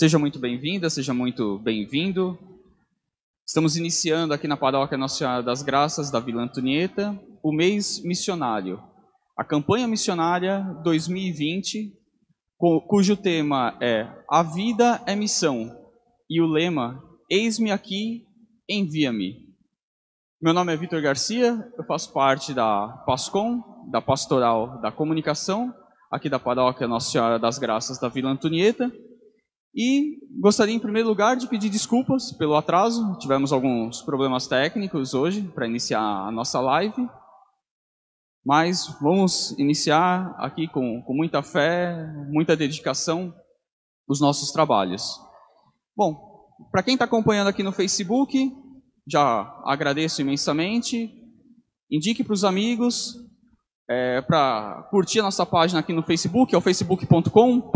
[0.00, 2.38] Seja muito bem-vinda, seja muito bem-vindo.
[3.46, 8.82] Estamos iniciando aqui na paróquia Nossa Senhora das Graças da Vila Antonieta o mês missionário,
[9.36, 11.92] a campanha missionária 2020,
[12.88, 15.70] cujo tema é A Vida é Missão
[16.30, 16.98] e o lema
[17.30, 18.24] Eis-me aqui,
[18.66, 19.50] envia-me.
[20.40, 25.74] Meu nome é Vitor Garcia, eu faço parte da PASCOM, da Pastoral da Comunicação,
[26.10, 28.90] aqui da paróquia Nossa Senhora das Graças da Vila Antonieta.
[29.74, 33.16] E gostaria, em primeiro lugar, de pedir desculpas pelo atraso.
[33.18, 37.08] Tivemos alguns problemas técnicos hoje para iniciar a nossa live.
[38.44, 43.34] Mas vamos iniciar aqui com, com muita fé, muita dedicação
[44.08, 45.20] os nossos trabalhos.
[45.96, 48.52] Bom, para quem está acompanhando aqui no Facebook,
[49.06, 51.14] já agradeço imensamente.
[51.88, 53.14] Indique para os amigos,
[53.90, 57.72] é, para curtir a nossa página aqui no Facebook, é o facebook.com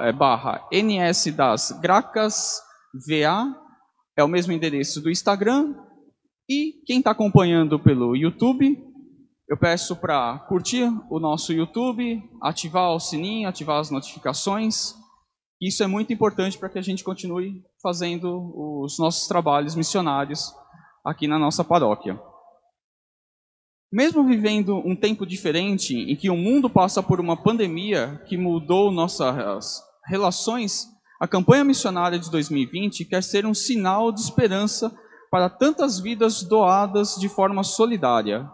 [0.00, 2.60] é, barra ns das gracas
[3.08, 3.50] VA,
[4.14, 5.74] é o mesmo endereço do Instagram.
[6.46, 8.78] E quem está acompanhando pelo YouTube,
[9.48, 14.94] eu peço para curtir o nosso YouTube, ativar o sininho, ativar as notificações.
[15.58, 20.54] Isso é muito importante para que a gente continue fazendo os nossos trabalhos missionários
[21.02, 22.20] aqui na nossa paróquia.
[23.94, 28.90] Mesmo vivendo um tempo diferente, em que o mundo passa por uma pandemia que mudou
[28.90, 30.88] nossas relações,
[31.20, 34.92] a campanha missionária de 2020 quer ser um sinal de esperança
[35.30, 38.50] para tantas vidas doadas de forma solidária.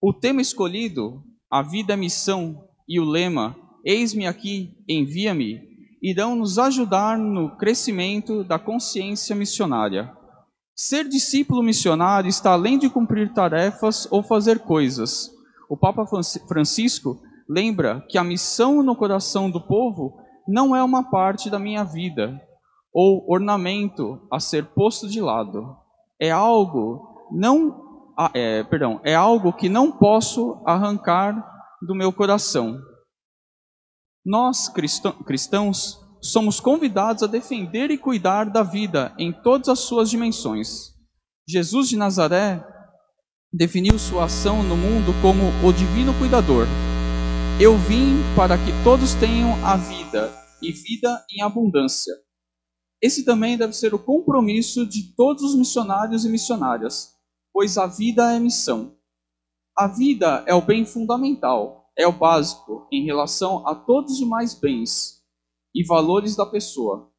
[0.00, 3.54] O tema escolhido, a vida é missão, e o lema,
[3.84, 5.60] eis-me aqui, envia-me,
[6.02, 10.10] irão nos ajudar no crescimento da consciência missionária.
[10.76, 15.30] Ser discípulo missionário está além de cumprir tarefas ou fazer coisas.
[15.70, 16.04] O Papa
[16.48, 20.18] Francisco lembra que a missão no coração do povo
[20.48, 22.40] não é uma parte da minha vida
[22.92, 25.76] ou ornamento a ser posto de lado.
[26.20, 31.34] É algo não, é, perdão, é algo que não posso arrancar
[31.82, 32.78] do meu coração.
[34.24, 40.94] Nós cristãos somos convidados a defender e cuidar da vida em todas as suas dimensões.
[41.46, 42.64] Jesus de Nazaré
[43.52, 46.66] definiu sua ação no mundo como o divino cuidador.
[47.60, 52.14] Eu vim para que todos tenham a vida e vida em abundância.
[53.02, 57.12] Esse também deve ser o compromisso de todos os missionários e missionárias,
[57.52, 58.96] pois a vida é missão.
[59.76, 64.54] A vida é o bem fundamental, é o básico em relação a todos os demais
[64.54, 65.22] bens
[65.74, 67.10] e valores da pessoa.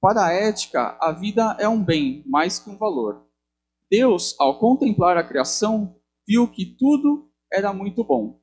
[0.00, 3.26] Para a ética, a vida é um bem mais que um valor.
[3.90, 8.40] Deus, ao contemplar a criação, viu que tudo era muito bom.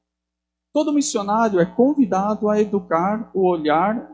[0.74, 4.10] Todo missionário é convidado a educar o olhar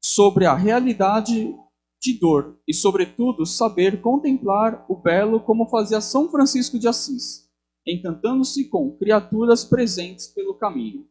[0.00, 1.56] sobre a realidade
[2.00, 7.50] de dor e, sobretudo, saber contemplar o belo como fazia São Francisco de Assis,
[7.86, 11.08] encantando-se com criaturas presentes pelo caminho.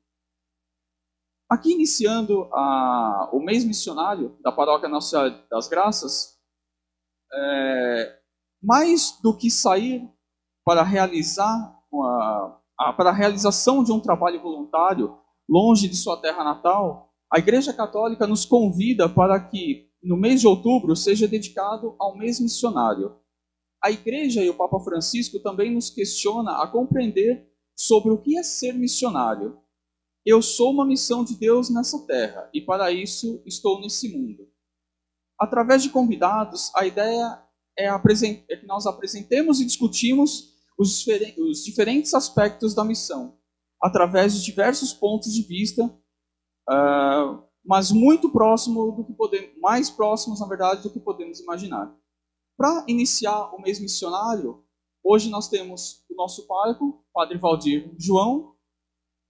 [1.50, 6.38] Aqui iniciando a, o mês missionário da Paróquia Nossa das Graças,
[7.34, 8.20] é,
[8.62, 10.10] mais do que sair
[10.66, 15.18] para realizar uma, a, para a realização de um trabalho voluntário
[15.50, 20.48] longe de sua terra natal, a Igreja Católica nos convida para que no mês de
[20.48, 23.16] outubro seja dedicado ao mês missionário.
[23.82, 28.44] A Igreja e o Papa Francisco também nos questiona a compreender sobre o que é
[28.44, 29.58] ser missionário.
[30.30, 34.52] Eu sou uma missão de Deus nessa terra e para isso estou nesse mundo.
[35.40, 37.42] Através de convidados, a ideia
[37.80, 41.08] é, é que nós apresentemos e discutimos os,
[41.38, 43.40] os diferentes aspectos da missão,
[43.82, 50.42] através de diversos pontos de vista, uh, mas muito próximo do que podemos, mais próximos,
[50.42, 51.96] na verdade, do que podemos imaginar.
[52.58, 54.62] Para iniciar o mês missionário,
[55.02, 58.58] hoje nós temos o nosso pároco, Padre Valdir João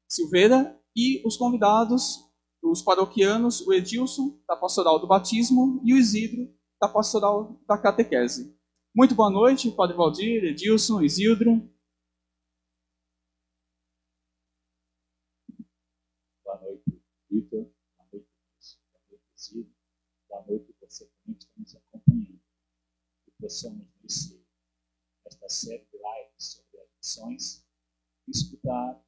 [0.10, 2.28] Silveira, e os convidados,
[2.64, 6.52] os paroquianos, o Edilson, da Pastoral do Batismo, e o Isidro,
[6.82, 8.58] da Pastoral da Catequese.
[8.96, 11.72] Muito boa noite, Padre Valdir, Edilson, Isidro.
[16.44, 17.00] Boa noite,
[17.30, 17.72] Vitor.
[17.96, 18.28] Boa noite,
[19.36, 19.72] Isidro.
[20.28, 22.42] Boa noite, você que está nos acompanhando.
[23.24, 24.44] Que possamos, nesse,
[25.24, 27.68] nesta série de lives sobre as missões,
[28.28, 29.07] escutar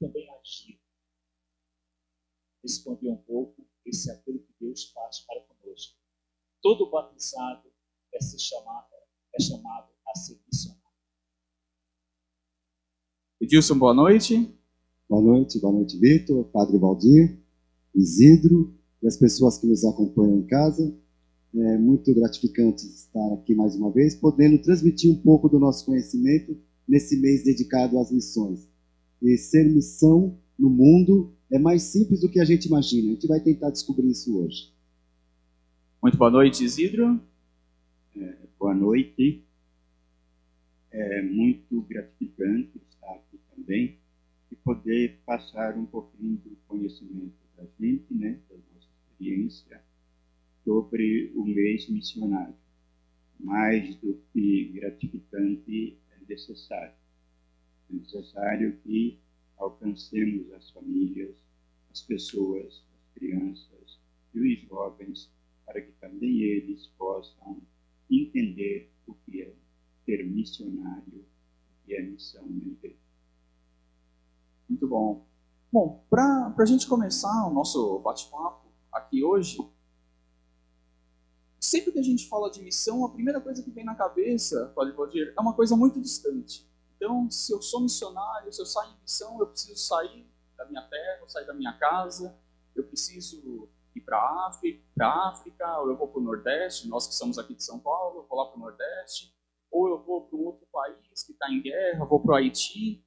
[0.00, 0.80] também agir.
[2.64, 5.96] Responder um pouco, esse é aquilo que Deus faz para conosco.
[6.62, 7.70] Todo batizado
[8.12, 8.88] é, ser chamado,
[9.34, 10.80] é chamado a ser missionário.
[13.40, 14.58] Edilson, boa noite.
[15.08, 17.42] Boa noite, boa noite, Vitor, Padre Valdir,
[17.94, 18.78] Isidro.
[19.02, 20.96] e as pessoas que nos acompanham em casa.
[21.52, 26.56] É muito gratificante estar aqui mais uma vez, podendo transmitir um pouco do nosso conhecimento
[26.86, 28.69] nesse mês dedicado às missões.
[29.22, 33.10] E ser missão no mundo é mais simples do que a gente imagina.
[33.10, 34.72] A gente vai tentar descobrir isso hoje.
[36.02, 37.20] Muito boa noite, Isidro.
[38.16, 39.44] É, boa noite.
[40.90, 43.98] É muito gratificante estar aqui também
[44.50, 49.80] e poder passar um pouquinho do conhecimento da gente, né, da nossa experiência
[50.64, 52.54] sobre o mês missionário.
[53.38, 56.99] Mais do que gratificante, é necessário.
[57.90, 59.20] É necessário que
[59.56, 61.36] alcancemos as famílias,
[61.90, 63.98] as pessoas, as crianças
[64.32, 65.32] e os jovens,
[65.66, 67.60] para que também eles possam
[68.10, 69.54] entender o que é
[70.04, 72.96] ser missionário, o que é missão na igreja.
[74.68, 75.26] Muito bom.
[75.72, 79.58] Bom, para a gente começar o nosso bate-papo aqui hoje,
[81.60, 84.92] sempre que a gente fala de missão, a primeira coisa que vem na cabeça, pode
[84.92, 86.69] Valdir, é uma coisa muito distante.
[87.00, 90.82] Então, se eu sou missionário, se eu saio em missão, eu preciso sair da minha
[90.82, 92.38] terra, sair da minha casa,
[92.76, 97.14] eu preciso ir para a África, África, ou eu vou para o Nordeste, nós que
[97.14, 99.34] somos aqui de São Paulo, eu vou lá para o Nordeste,
[99.70, 103.02] ou eu vou para um outro país que está em guerra, vou para o Haiti.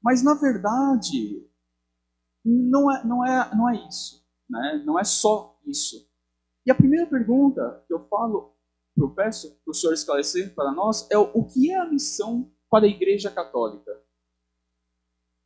[0.00, 1.50] Mas, na verdade,
[2.44, 4.24] não é, não é, não é isso.
[4.48, 4.82] Né?
[4.84, 6.08] Não é só isso.
[6.64, 8.54] E a primeira pergunta que eu falo,
[8.94, 12.52] que eu peço para o senhor esclarecer para nós, é o que é a missão
[12.68, 14.04] para a Igreja Católica?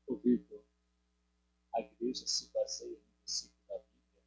[0.07, 0.65] O Vitor,
[1.75, 4.25] a Igreja se baseia no princípio da Bíblia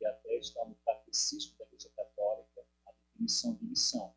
[0.00, 4.16] e até está no Catecismo da Igreja Católica a definição de missão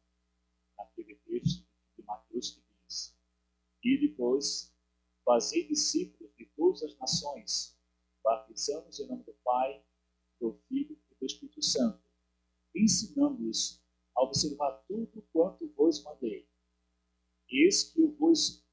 [0.78, 1.68] naquele texto
[1.98, 3.16] de Mateus que diz:
[3.84, 4.74] E depois,
[5.24, 7.78] fazei discípulos de todas as nações,
[8.24, 9.86] batizando-os em nome do Pai,
[10.40, 12.02] do Filho e do Espírito Santo,
[12.74, 13.84] ensinando-os
[14.16, 16.51] a observar tudo quanto vos mandei.
[17.52, 18.66] Eis que eu vos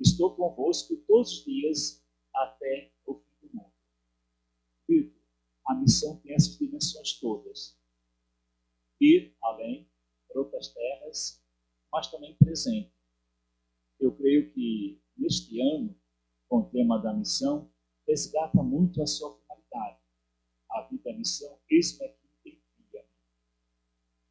[0.00, 2.04] estou convosco todos os dias
[2.34, 3.72] até o fim do mundo.
[4.88, 5.22] Vitor,
[5.66, 7.78] a missão tem essas dimensões todas.
[9.00, 9.88] Ir além
[10.28, 11.44] para outras terras
[11.94, 12.92] mas também presente.
[14.00, 15.96] Eu creio que neste ano,
[16.48, 17.70] com o tema da missão,
[18.06, 20.00] resgata muito a sua finalidade.
[20.70, 23.06] A vida da missão, esse é que envia.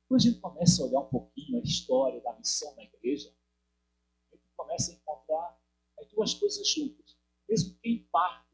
[0.09, 3.42] Quando a gente começa a olhar um pouquinho a história da missão na igreja, a
[4.73, 5.61] começa a encontrar
[5.99, 7.15] as duas coisas juntas.
[7.47, 8.49] Mesmo quem parte,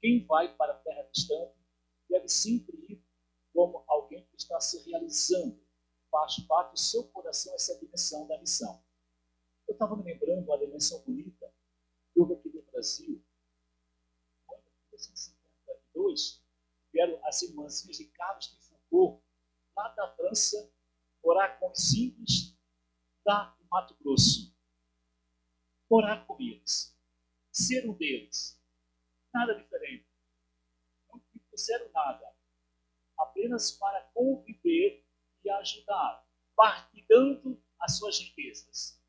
[0.00, 1.54] quem vai para a terra distante,
[2.08, 3.04] deve sempre ir
[3.52, 5.62] como alguém que está se realizando
[6.10, 8.82] faz parte do seu coração essa dimensão da missão.
[9.66, 11.52] Eu estava me lembrando uma dimensão bonita
[12.12, 13.22] que houve aqui no Brasil,
[14.48, 16.42] de 1952,
[16.90, 19.22] vieram as irmãzinhas de Carlos de Foucault,
[19.76, 20.72] lá da França,
[21.22, 22.56] orar com os simples
[23.26, 24.57] da Mato Grosso.
[25.90, 26.94] Orar com eles,
[27.50, 28.60] ser um deles,
[29.32, 30.06] nada diferente.
[31.10, 32.36] Não fizeram nada,
[33.16, 35.06] apenas para conviver
[35.42, 39.02] e ajudar, partilhando as suas riquezas.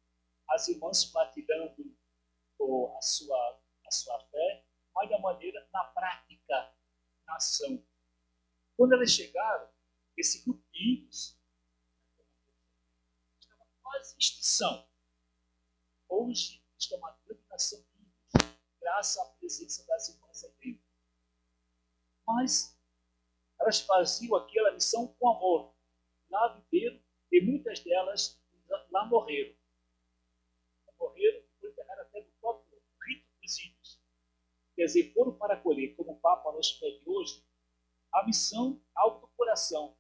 [0.48, 1.98] As irmãs partilhando
[2.98, 6.76] a sua, a sua fé, mas da maneira na prática,
[7.26, 7.86] na ação.
[8.78, 9.70] Quando elas chegaram,
[10.18, 11.38] esse grupo de índios
[13.40, 14.88] estava quase extinção.
[16.08, 20.82] Hoje está uma grande nação de índios, graças à presença das irmãs aí
[22.26, 22.80] Mas
[23.60, 25.76] elas faziam aquela missão com amor
[26.30, 28.42] lá viveram e muitas delas
[28.92, 29.56] lá morreram.
[30.98, 34.02] Morreram foram enterradas até no próprio rito dos índios.
[34.76, 37.46] Quer dizer, foram para acolher, como o Papa nos pede hoje,
[38.14, 39.98] a missão algo do coração.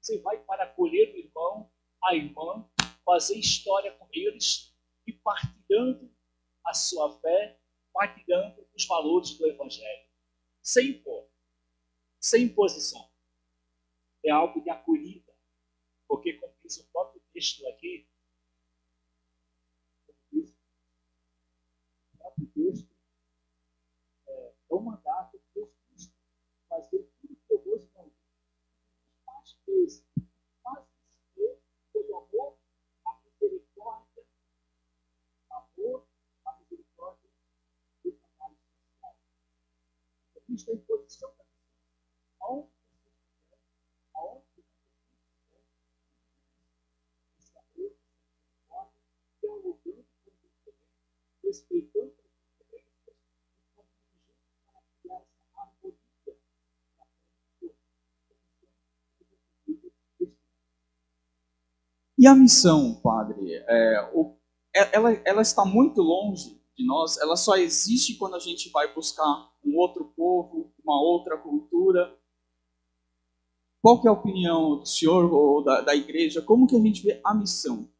[0.00, 1.72] Você vai para acolher o irmão,
[2.04, 2.68] a irmã,
[3.04, 4.71] fazer história com eles
[5.06, 6.10] e partilhando
[6.64, 7.60] a sua fé,
[7.92, 10.08] partilhando os valores do Evangelho.
[10.62, 11.28] Sem impor,
[12.20, 13.10] sem imposição.
[14.24, 15.32] É algo de acolhida
[16.12, 18.06] porque, como diz o próprio texto aqui,
[20.04, 20.50] como diz
[22.12, 22.94] o próprio texto,
[24.28, 26.14] é, é um mandato de Deus Cristo,
[26.68, 28.12] fazer tudo que eu vos mando.
[29.26, 30.06] Mais vezes,
[30.62, 30.86] mais
[31.34, 32.58] vezes, pelo amor,
[33.06, 34.24] a misericórdia,
[35.50, 36.06] amor,
[36.44, 37.30] a misericórdia
[38.04, 39.16] e o trabalho social.
[40.44, 42.72] Cristo é em posição da missão.
[51.52, 53.14] respeitando as diferenças
[53.52, 54.32] e contribuindo
[54.64, 55.98] para criar essa harmonia
[56.96, 57.04] na
[57.58, 57.76] frente
[62.22, 63.96] E a missão, padre, é,
[64.76, 68.94] é, ela, ela está muito longe de nós, ela só existe quando a gente vai
[68.94, 72.16] buscar um outro povo, uma outra cultura.
[73.82, 76.40] Qual que é a opinião do senhor ou da, da igreja?
[76.40, 77.91] Como que a gente vê a missão?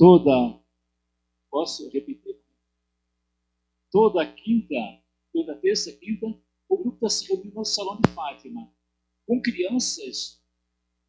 [0.00, 0.58] Toda,
[1.50, 2.40] posso repetir?
[3.92, 4.74] Toda quinta,
[5.30, 6.26] toda terça, quinta,
[6.70, 8.74] o grupo está se reunindo no Salão de Fátima,
[9.26, 10.42] com crianças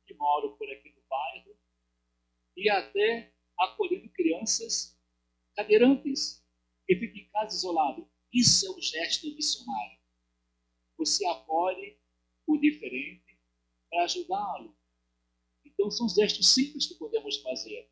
[0.06, 1.58] que moram por aqui no bairro
[2.58, 5.00] e até acolhendo crianças
[5.56, 6.46] cadeirantes
[6.86, 8.06] que ficam em casa isolado.
[8.34, 10.00] Isso é um gesto missionário.
[10.98, 11.98] Você acolhe
[12.46, 13.40] o diferente
[13.90, 14.76] para ajudá-lo.
[15.64, 17.90] Então, são gestos simples que podemos fazer.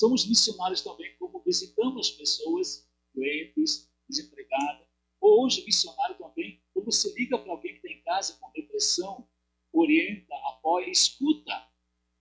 [0.00, 4.88] Somos missionários também, como visitamos pessoas doentes, desempregadas.
[5.20, 9.28] Ou hoje, missionário também, quando você liga para alguém que está em casa com depressão,
[9.70, 11.52] orienta, apoia, escuta.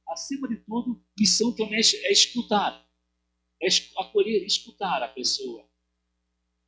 [0.10, 2.86] Acima de tudo, missão também é escutar.
[3.64, 3.68] É
[3.98, 5.66] acolher, escutar a pessoa.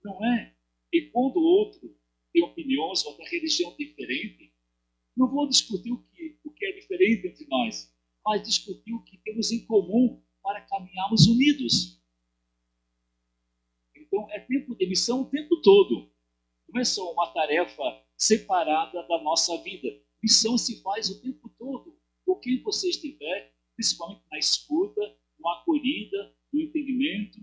[0.05, 0.55] Não é?
[0.93, 1.93] E quando o outro
[2.31, 4.55] tem opiniões, outra religião diferente,
[5.17, 7.93] não vou discutir o que, o que é diferente entre nós,
[8.25, 12.01] mas discutir o que temos em comum para caminharmos unidos.
[13.95, 16.11] Então, é tempo de missão o tempo todo.
[16.69, 17.83] Não é só uma tarefa
[18.17, 19.87] separada da nossa vida.
[20.21, 21.99] Missão se faz o tempo todo.
[22.25, 25.01] Com quem você estiver, principalmente na escuta,
[25.39, 27.39] na acolhida, no entendimento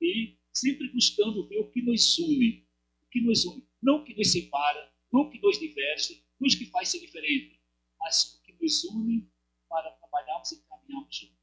[0.00, 2.66] e sempre buscando ver o que nos une.
[3.02, 3.66] O que nos une.
[3.82, 7.00] Não o que nos separa, não o que nos diverge, não o que faz ser
[7.00, 7.60] diferente,
[7.98, 9.30] mas o que nos une
[9.68, 11.37] para trabalharmos e caminharmos juntos.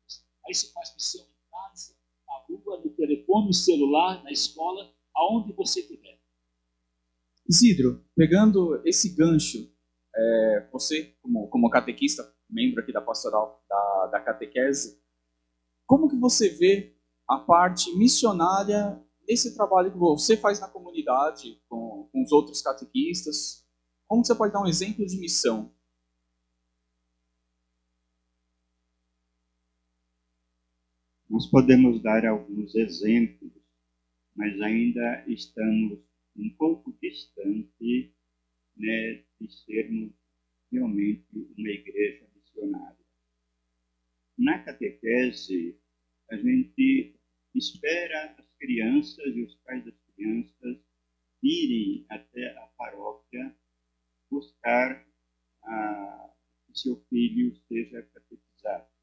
[0.47, 1.95] Aí se faz missão em casa,
[2.27, 6.19] na rua, no telefone, no celular, na escola, aonde você estiver.
[7.47, 9.71] Isidro, pegando esse gancho,
[10.15, 14.99] é, você, como, como catequista, membro aqui da pastoral da, da catequese,
[15.85, 16.95] como que você vê
[17.27, 23.65] a parte missionária desse trabalho que você faz na comunidade com, com os outros catequistas?
[24.07, 25.74] Como você pode dar um exemplo de missão?
[31.35, 33.51] Nós podemos dar alguns exemplos,
[34.37, 35.99] mas ainda estamos
[36.33, 38.15] um pouco distante
[38.77, 40.13] né, de sermos
[40.71, 41.27] realmente
[41.57, 43.05] uma igreja missionária.
[44.37, 45.77] Na catequese,
[46.31, 47.19] a gente
[47.53, 50.77] espera as crianças e os pais das crianças
[51.43, 53.53] irem até a paróquia
[54.31, 55.05] buscar
[55.63, 56.33] a,
[56.65, 58.94] que seu filho seja catequizado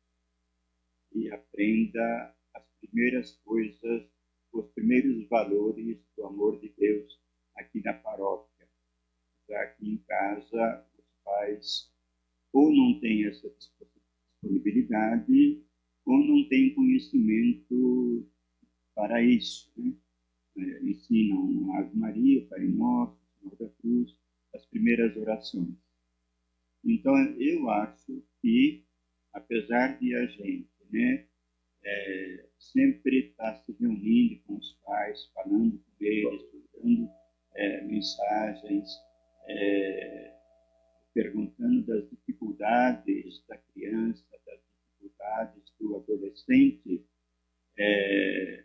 [1.15, 4.11] e aprenda as primeiras coisas,
[4.53, 7.21] os primeiros valores do amor de Deus
[7.57, 8.69] aqui na paróquia.
[9.49, 11.93] Já que em casa os pais
[12.53, 15.65] ou não têm essa disponibilidade
[16.05, 18.29] ou não têm conhecimento
[18.95, 19.73] para isso.
[19.77, 19.95] Né?
[20.59, 24.15] É, ensinam a Ave Maria, Pai Nosso, Senhor da Cruz,
[24.55, 25.75] as primeiras orações.
[26.85, 28.85] Então, eu acho que,
[29.33, 31.27] apesar de a gente né?
[31.85, 36.43] É, sempre está se reunindo com os pais, falando com eles,
[36.75, 37.09] dando
[37.55, 38.89] é, mensagens,
[39.49, 40.35] é,
[41.13, 47.05] perguntando das dificuldades da criança, das dificuldades do adolescente.
[47.79, 48.65] É,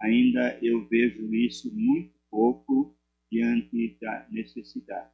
[0.00, 2.96] ainda eu vejo isso muito pouco
[3.30, 5.12] diante da necessidade.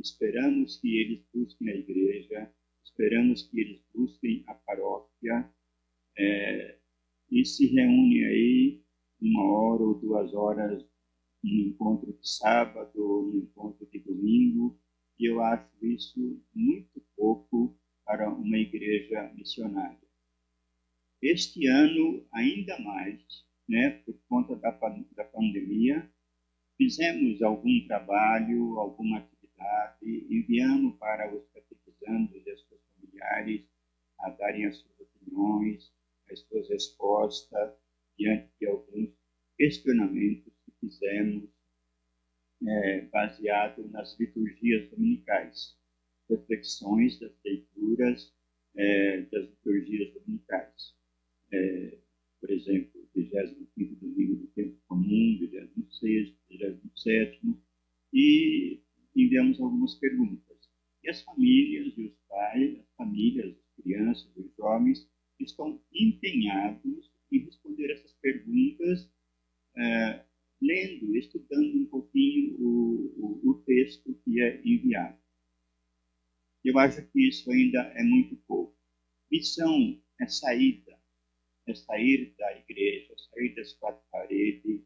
[0.00, 2.52] Esperamos que eles busquem a igreja,
[2.84, 5.50] esperamos que eles busquem a paróquia,
[6.18, 6.78] é,
[7.30, 8.82] e se reúne aí
[9.20, 10.84] uma hora ou duas horas
[11.42, 14.78] no encontro de sábado ou no encontro de domingo,
[15.18, 20.06] e eu acho isso muito pouco para uma igreja missionária.
[21.22, 23.22] Este ano, ainda mais,
[23.68, 26.08] né, por conta da, da pandemia,
[26.76, 33.66] fizemos algum trabalho, alguma atividade, enviamos para os catequizandos e as suas familiares
[34.20, 35.92] a darem as suas opiniões,
[36.30, 37.74] as suas respostas
[38.18, 39.10] diante de alguns
[39.56, 41.48] questionamentos que fizemos
[42.66, 45.76] é, baseado nas liturgias dominicais.
[46.28, 48.34] reflexões das leituras
[48.74, 50.94] é, das liturgias dominicais.
[51.52, 51.98] É,
[52.40, 55.38] por exemplo, 25 domingo do tempo comum,
[55.76, 57.40] 26, 27,
[58.12, 58.80] e
[59.14, 60.56] enviamos algumas perguntas.
[61.02, 65.08] E as famílias e os pais, as famílias, as crianças, os jovens,
[65.40, 69.10] estão empenhados em responder essas perguntas,
[69.76, 70.24] é,
[70.60, 75.18] lendo, estudando um pouquinho o, o, o texto que é enviado.
[76.64, 78.76] Eu acho que isso ainda é muito pouco.
[79.30, 80.98] Missão é saída,
[81.66, 84.82] é sair da igreja, sair das quatro paredes.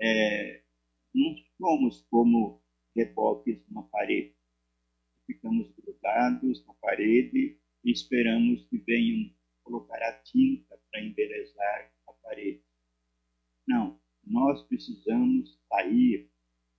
[0.00, 0.62] É,
[1.14, 2.62] não somos como
[2.94, 4.34] reboques numa parede.
[5.26, 9.33] Ficamos grudados na parede e esperamos que venham
[9.64, 12.62] colocar a tinta para embelezar a parede.
[13.66, 16.30] Não, nós precisamos sair,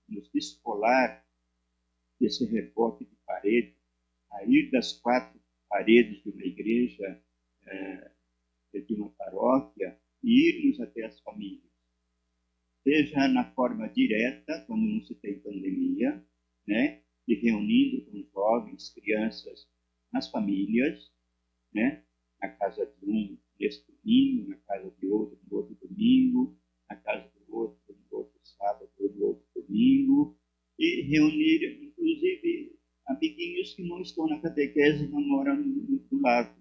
[0.08, 1.26] nos descolar
[2.18, 3.76] desse reboque de parede
[4.36, 7.22] sair das quatro paredes de uma igreja,
[7.66, 8.10] é,
[8.86, 11.64] de uma paróquia, e irmos até as famílias.
[12.82, 16.24] Seja na forma direta, quando não se tem pandemia,
[16.66, 19.68] né, e reunindo com jovens, crianças
[20.12, 21.12] nas famílias,
[21.72, 22.04] né,
[22.40, 26.56] na casa de um nesse domingo, na casa de outro no outro domingo,
[26.88, 30.36] na casa do outro no outro sábado, no outro domingo,
[30.78, 32.76] e reunir, inclusive,
[33.06, 36.54] amiguinhos que não estão na catequese e não moram do lado.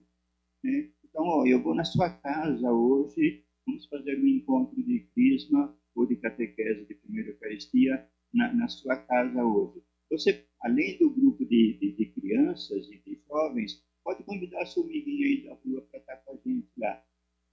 [0.64, 0.92] Né?
[1.04, 6.06] Então, ó, eu vou na sua casa hoje, vamos fazer um encontro de crisma ou
[6.06, 9.82] de catequese de primeira Eucaristia na, na sua casa hoje.
[10.12, 15.26] Você, além do grupo de, de, de, crianças e de jovens, pode convidar seu amiguinho
[15.26, 17.04] aí da rua para estar com a gente lá,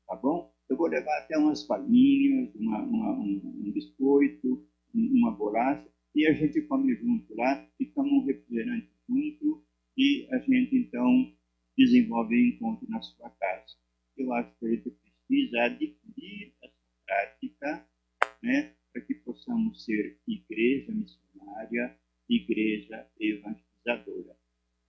[0.07, 0.55] tá bom?
[0.69, 4.63] Eu vou levar até umas balinhas, uma, uma, um, um biscoito,
[4.95, 9.65] uma bolacha, e a gente come junto lá e toma um refrigerante junto
[9.97, 11.35] e a gente então
[11.77, 13.75] desenvolve o encontro na sua casa.
[14.19, 16.75] Eu acho que a gente precisa adquirir essa
[17.07, 17.89] prática,
[18.43, 24.37] né, para que possamos ser igreja missionária, igreja evangelizadora.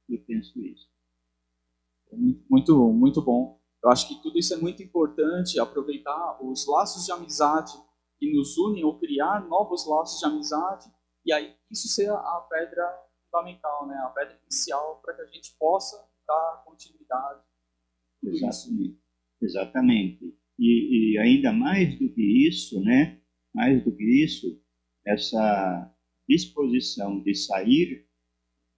[0.10, 0.94] Eu penso isso.
[2.72, 3.60] Muito, muito, bom.
[3.84, 7.74] Eu acho que tudo isso é muito importante, aproveitar os laços de amizade
[8.18, 10.90] que nos unem ou criar novos laços de amizade
[11.26, 12.84] e aí, isso ser a pedra
[13.26, 13.96] fundamental, né?
[13.96, 17.42] a pedra inicial para que a gente possa dar continuidade.
[18.22, 19.00] Exatamente.
[19.42, 20.38] Exatamente.
[20.60, 23.22] E, e, ainda mais do que isso, né?
[23.54, 24.62] mais do que isso,
[25.06, 25.94] essa
[26.28, 28.03] disposição de sair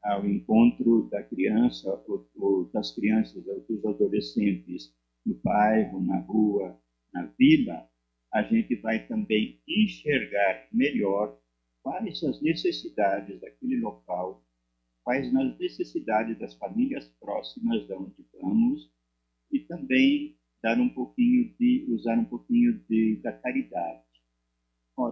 [0.06, 4.94] ao encontro da criança, ou, ou das crianças, ou dos adolescentes,
[5.26, 6.80] no bairro, na rua,
[7.14, 7.90] na vila,
[8.32, 11.40] a gente vai também enxergar melhor
[11.82, 14.44] quais as necessidades daquele local,
[15.04, 18.92] quais as necessidades das famílias próximas de onde vamos
[19.52, 24.04] e também dar um pouquinho de usar um pouquinho de da caridade.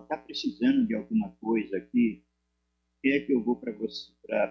[0.02, 2.24] Está precisando de alguma coisa aqui?
[3.04, 3.76] Quer que eu vou para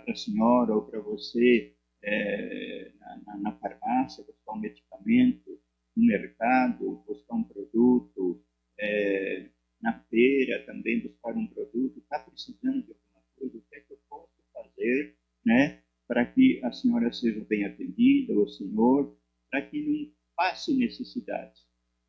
[0.06, 2.92] a senhora ou para você é,
[3.24, 5.58] na, na, farmácia buscar um medicamento,
[5.96, 8.44] no mercado buscar um produto,
[8.78, 9.48] é,
[9.80, 13.92] na feira também buscar um produto, está precisando de alguma coisa, o que é que
[13.94, 19.16] eu posso fazer, né, para que a senhora seja bem atendida, o senhor,
[19.50, 21.58] para que não passe necessidade.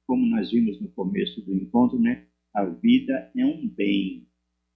[0.05, 4.27] Como nós vimos no começo do encontro, né, a vida é um bem,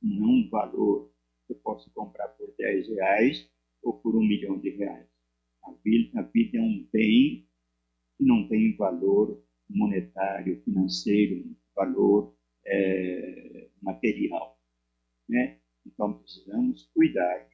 [0.01, 1.16] não é um valor que
[1.53, 3.49] eu posso comprar por 10 reais
[3.81, 5.07] ou por um milhão de reais.
[5.63, 7.47] A vida, a vida é um bem
[8.17, 14.59] que não tem valor monetário, financeiro, valor é, material.
[15.29, 15.59] Né?
[15.85, 17.49] Então, precisamos cuidar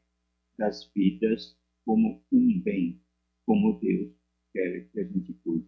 [0.57, 3.01] das vidas como um bem,
[3.45, 4.13] como Deus
[4.53, 5.67] quer que a gente cuide.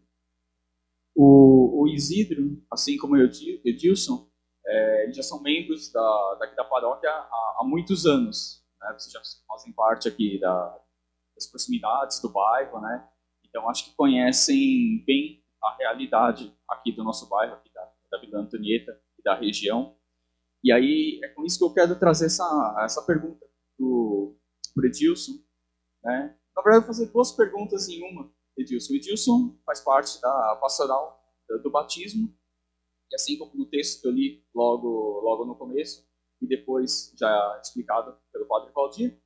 [1.15, 3.21] O, o Isidro, assim como o
[3.65, 4.29] Edilson,
[4.67, 8.63] é, eles já são membros da, daqui da paróquia há, há muitos anos.
[8.81, 8.93] Né?
[8.97, 10.79] Vocês já fazem parte aqui da,
[11.35, 13.07] das proximidades do bairro, né?
[13.47, 18.39] Então, acho que conhecem bem a realidade aqui do nosso bairro, aqui da, da Vila
[18.39, 19.97] Antonieta da região.
[20.63, 24.37] E aí é com isso que eu quero trazer essa, essa pergunta para o
[24.85, 25.33] Edilson.
[26.03, 26.37] Né?
[26.55, 28.93] Na verdade, vou fazer duas perguntas em uma, Edilson.
[28.93, 31.19] O Edilson faz parte da pastoral
[31.63, 32.33] do batismo,
[33.11, 36.07] e assim como no texto que eu li logo, logo no começo,
[36.41, 39.21] e depois já explicado pelo Padre Valdir,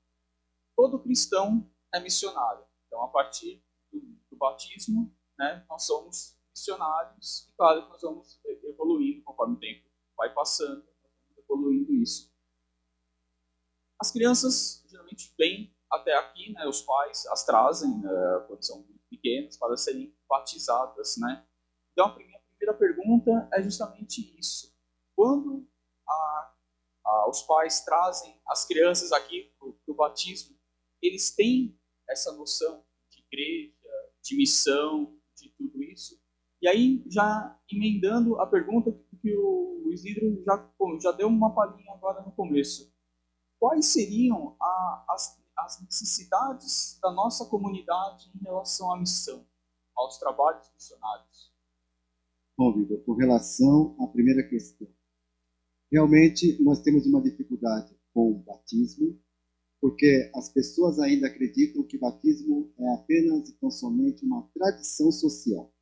[0.75, 2.63] todo cristão é missionário.
[2.87, 8.39] Então, a partir do, do batismo, né, nós somos missionários, e claro que nós vamos
[8.63, 10.85] evoluindo conforme o tempo vai passando,
[11.37, 12.31] evoluindo isso.
[13.99, 19.57] As crianças geralmente vêm até aqui, né, os pais as trazem né, quando são pequenas
[19.57, 21.45] para serem batizadas, né?
[21.91, 24.75] Então a primeira, primeira pergunta é justamente isso:
[25.15, 25.65] quando
[26.07, 26.53] a,
[27.05, 30.55] a, os pais trazem as crianças aqui para o batismo,
[31.01, 33.73] eles têm essa noção de igreja,
[34.21, 36.19] de missão, de tudo isso?
[36.61, 38.91] E aí já emendando a pergunta
[39.21, 40.69] que o Isidro já,
[41.01, 42.93] já deu uma palhinha agora no começo.
[43.57, 49.45] Quais seriam a, as as necessidades da nossa comunidade em relação à missão,
[49.95, 51.48] aos trabalhos missionários?
[52.75, 54.87] Vitor, com relação à primeira questão,
[55.89, 59.17] realmente nós temos uma dificuldade com o batismo,
[59.81, 65.73] porque as pessoas ainda acreditam que batismo é apenas e tão somente uma tradição social.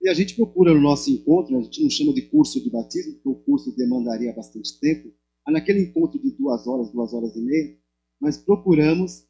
[0.00, 3.14] E a gente procura no nosso encontro, a gente não chama de curso de batismo,
[3.14, 5.14] porque o curso demandaria bastante tempo,
[5.46, 7.78] mas naquele encontro de duas horas, duas horas e meia,
[8.20, 9.28] nós procuramos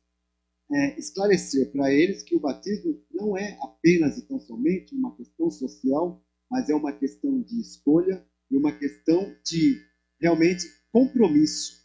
[0.71, 5.51] é, esclarecer para eles que o batismo não é apenas e tão somente uma questão
[5.51, 9.81] social, mas é uma questão de escolha e uma questão de
[10.21, 11.83] realmente compromisso.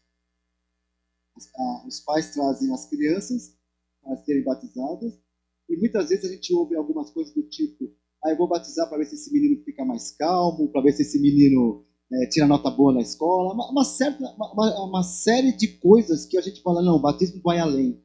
[1.35, 1.47] Os,
[1.87, 3.55] os pais trazem as crianças
[4.01, 5.13] para serem batizadas
[5.69, 8.97] e muitas vezes a gente ouve algumas coisas do tipo: ah, eu vou batizar para
[8.97, 12.69] ver se esse menino fica mais calmo, para ver se esse menino é, tira nota
[12.69, 16.81] boa na escola, uma, uma certa, uma, uma, série de coisas que a gente fala,
[16.81, 18.01] não, batismo vai além.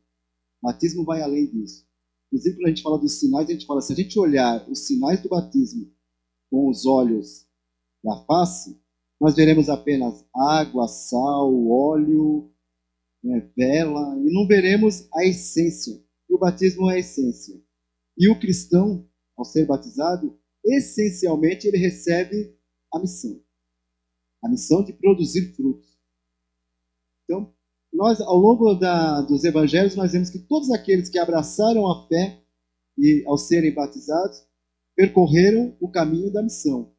[0.62, 1.86] Batismo vai além disso.
[2.28, 4.86] Inclusive, quando a gente fala dos sinais, a gente fala, se a gente olhar os
[4.86, 5.92] sinais do batismo
[6.50, 7.46] com os olhos
[8.02, 8.80] da face,
[9.20, 12.50] nós veremos apenas água, sal, óleo,
[13.22, 16.02] né, vela, e não veremos a essência.
[16.28, 17.60] E o batismo é a essência.
[18.16, 22.56] E o cristão, ao ser batizado, essencialmente ele recebe
[22.92, 23.42] a missão
[24.42, 26.00] a missão de produzir frutos.
[27.24, 27.54] Então,
[27.92, 32.42] nós, ao longo da, dos evangelhos, nós vemos que todos aqueles que abraçaram a fé
[32.98, 34.38] e, ao serem batizados,
[34.96, 36.92] percorreram o caminho da missão,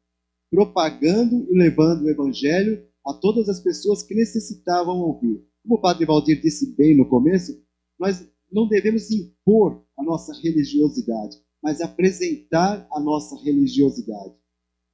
[0.50, 5.44] propagando e levando o evangelho a todas as pessoas que necessitavam ouvir.
[5.62, 7.62] Como o padre Valdir disse bem no começo,
[7.98, 14.34] nós não devemos impor a nossa religiosidade, mas apresentar a nossa religiosidade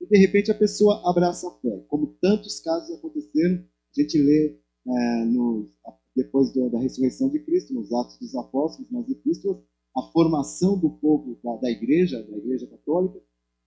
[0.01, 1.85] e de repente a pessoa abraça a fé.
[1.89, 5.69] Como tantos casos aconteceram, a gente lê é, no,
[6.17, 9.59] depois do, da ressurreição de Cristo, nos Atos dos Apóstolos, nas Epístolas,
[9.97, 13.21] a formação do povo da, da igreja, da igreja católica,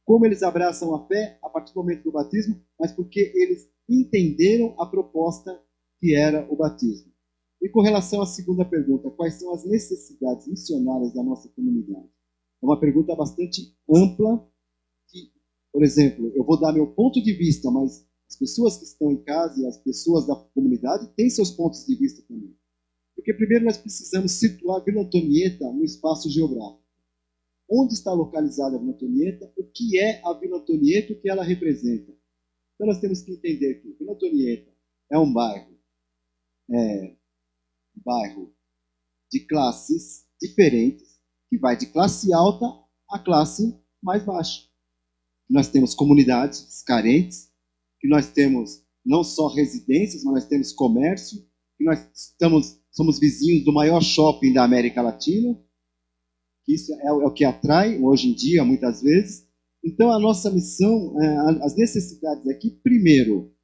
[0.06, 4.76] como eles abraçam a fé a partir do momento do batismo, mas porque eles entenderam
[4.80, 5.62] a proposta
[6.00, 7.12] que era o batismo.
[7.62, 12.08] E com relação à segunda pergunta, quais são as necessidades missionárias da nossa comunidade?
[12.62, 14.46] É uma pergunta bastante ampla
[15.74, 19.24] por exemplo, eu vou dar meu ponto de vista, mas as pessoas que estão em
[19.24, 22.58] casa e as pessoas da comunidade têm seus pontos de vista também.
[23.16, 26.84] Porque primeiro nós precisamos situar Vila Antonieta no espaço geográfico.
[27.70, 29.54] Onde está localizada a Vila Antonieta?
[29.56, 32.12] O que é a Vila Antonieta o que ela representa?
[32.74, 34.74] Então nós temos que entender que Vila Antonieta
[35.12, 35.78] é um bairro,
[36.72, 37.16] é,
[37.96, 38.56] um bairro
[39.32, 42.66] de classes diferentes, que vai de classe alta
[43.10, 44.74] a classe mais baixa
[45.54, 47.52] nós temos comunidades carentes,
[48.04, 51.40] que nós temos não só residências, mas nós temos comércio,
[51.78, 55.58] que nós estamos, somos vizinhos do maior shopping da América Latina,
[56.66, 59.48] que isso é, é o que atrai hoje em dia, muitas vezes.
[59.82, 63.56] Então, a nossa missão, é, as necessidades aqui, primeiro,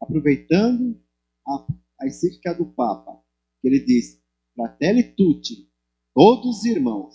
[0.00, 0.98] aproveitando
[1.46, 1.66] a,
[2.00, 3.22] a encíclica do Papa,
[3.60, 4.18] que ele diz,
[4.54, 5.68] fratelli tutti,
[6.14, 7.14] todos os irmãos.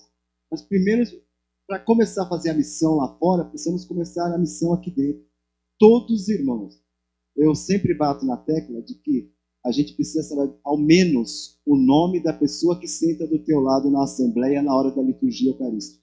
[0.52, 1.04] Mas primeiro
[1.68, 5.27] para começar a fazer a missão lá fora, precisamos começar a missão aqui dentro.
[5.80, 6.82] Todos os irmãos.
[7.36, 9.32] Eu sempre bato na tecla de que
[9.64, 13.92] a gente precisa saber ao menos o nome da pessoa que senta do teu lado
[13.92, 16.02] na assembleia na hora da liturgia eucarística.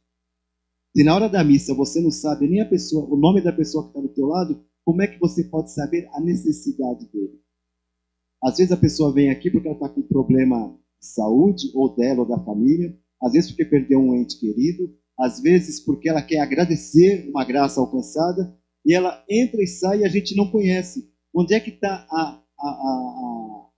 [0.96, 3.84] Se na hora da missa você não sabe nem a pessoa, o nome da pessoa
[3.84, 7.40] que está do teu lado, como é que você pode saber a necessidade dele?
[8.44, 12.20] Às vezes a pessoa vem aqui porque ela está com problema de saúde, ou dela
[12.20, 16.40] ou da família, às vezes porque perdeu um ente querido, às vezes porque ela quer
[16.40, 18.54] agradecer uma graça alcançada,
[18.84, 21.10] e ela entra e sai e a gente não conhece.
[21.34, 23.70] Onde é que está a, a, a,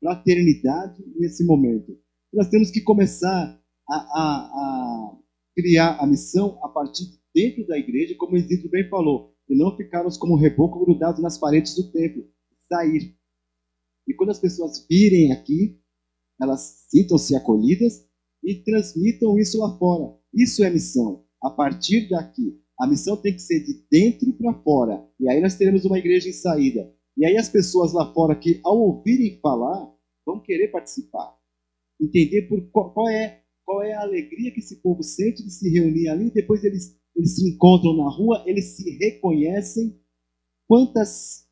[0.00, 1.98] fraternidade nesse momento?
[2.32, 5.16] Nós temos que começar a, a,
[5.54, 9.54] criar a missão a partir de dentro da igreja, como o Isidro bem falou, e
[9.54, 12.26] não ficarmos como reboco grudados nas paredes do templo,
[12.66, 13.14] sair.
[14.08, 15.78] E quando as pessoas virem aqui,
[16.40, 18.08] elas sintam-se acolhidas
[18.42, 20.16] e transmitam isso lá fora.
[20.32, 21.26] Isso é missão.
[21.42, 25.08] A partir daqui, a missão tem que ser de dentro para fora.
[25.18, 26.92] E aí nós teremos uma igreja em saída.
[27.16, 29.90] E aí as pessoas lá fora que, ao ouvirem falar,
[30.24, 31.34] vão querer participar.
[31.98, 35.70] entender por qual, qual, é, qual é a alegria que esse povo sente de se
[35.70, 39.98] reunir ali, depois eles, eles se encontram na rua, eles se reconhecem.
[40.68, 41.48] Quantas,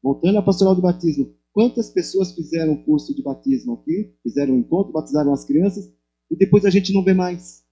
[0.00, 4.58] voltando à pastoral do batismo, quantas pessoas fizeram o curso de batismo aqui, fizeram um
[4.58, 5.92] encontro, batizaram as crianças,
[6.30, 7.65] e depois a gente não vê mais.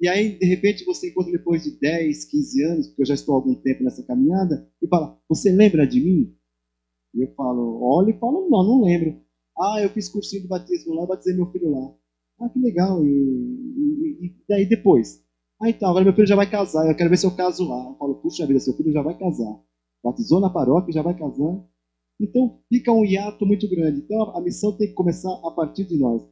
[0.00, 3.34] E aí, de repente, você encontra depois de 10, 15 anos, porque eu já estou
[3.34, 6.36] há algum tempo nessa caminhada, e fala, você lembra de mim?
[7.14, 9.18] E eu falo, olha e falo, não, não lembro.
[9.58, 11.94] Ah, eu fiz cursinho de batismo lá, batizei meu filho lá.
[12.40, 13.02] Ah, que legal.
[13.06, 15.24] E, e, e daí depois?
[15.60, 17.88] Ah, então, agora meu filho já vai casar, eu quero ver se eu caso lá.
[17.88, 19.58] Eu falo, puxa vida, seu filho já vai casar.
[20.04, 21.64] Batizou na paróquia, já vai casar.
[22.20, 24.00] Então, fica um hiato muito grande.
[24.00, 26.22] Então, a missão tem que começar a partir de nós.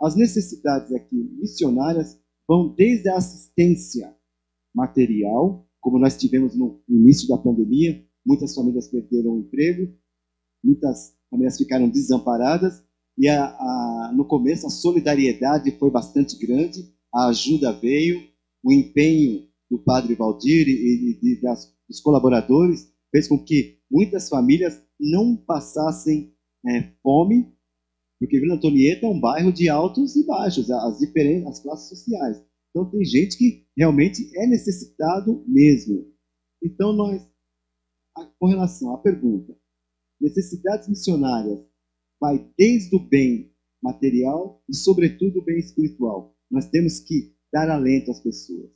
[0.00, 4.16] As necessidades aqui missionárias vão desde a assistência
[4.74, 9.94] material, como nós tivemos no início da pandemia, muitas famílias perderam o emprego,
[10.64, 12.82] muitas famílias ficaram desamparadas,
[13.18, 18.20] e a, a, no começo a solidariedade foi bastante grande, a ajuda veio,
[18.62, 24.28] o empenho do padre Valdir e, e, e das, dos colaboradores fez com que muitas
[24.28, 26.34] famílias não passassem
[26.66, 27.52] é, fome,
[28.18, 32.42] porque Vila Antonieta é um bairro de altos e baixos, as diferentes as classes sociais.
[32.70, 36.12] Então tem gente que realmente é necessitado mesmo.
[36.62, 37.22] Então nós,
[38.38, 39.56] com relação à pergunta,
[40.20, 41.64] necessidades missionárias
[42.20, 43.52] vai desde o bem
[43.82, 46.36] material e, sobretudo, o bem espiritual.
[46.50, 48.70] Nós temos que dar alento às pessoas,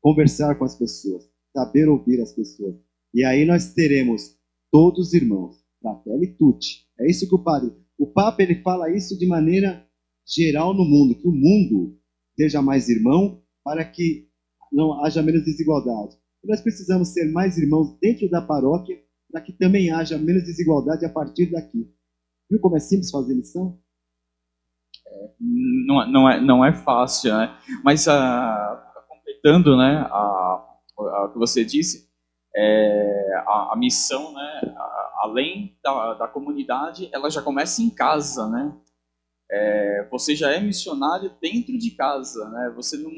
[0.00, 2.76] conversar com as pessoas, saber ouvir as pessoas.
[3.14, 4.38] E aí nós teremos
[4.70, 6.86] todos irmãos, fratelli tutti.
[7.00, 9.86] É isso que o padre, o Papa ele fala isso de maneira
[10.26, 11.98] geral no mundo, que o mundo
[12.36, 14.28] seja mais irmão para que
[14.72, 16.16] não haja menos desigualdade.
[16.42, 19.00] E nós precisamos ser mais irmãos dentro da paróquia
[19.30, 21.90] para que também haja menos desigualdade a partir daqui.
[22.50, 23.78] Viu como é simples fazer lição?
[25.06, 25.30] É,
[25.86, 27.56] não, não, é, não é fácil, né?
[27.82, 30.64] Mas, uh, completando né, a,
[30.98, 32.10] a, que você disse,
[32.54, 38.48] é, a, a, missão, né, a, além da, da comunidade, ela já começa em casa,
[38.48, 38.76] né?
[39.48, 42.72] É, você já é missionário dentro de casa, né?
[42.74, 43.10] Você não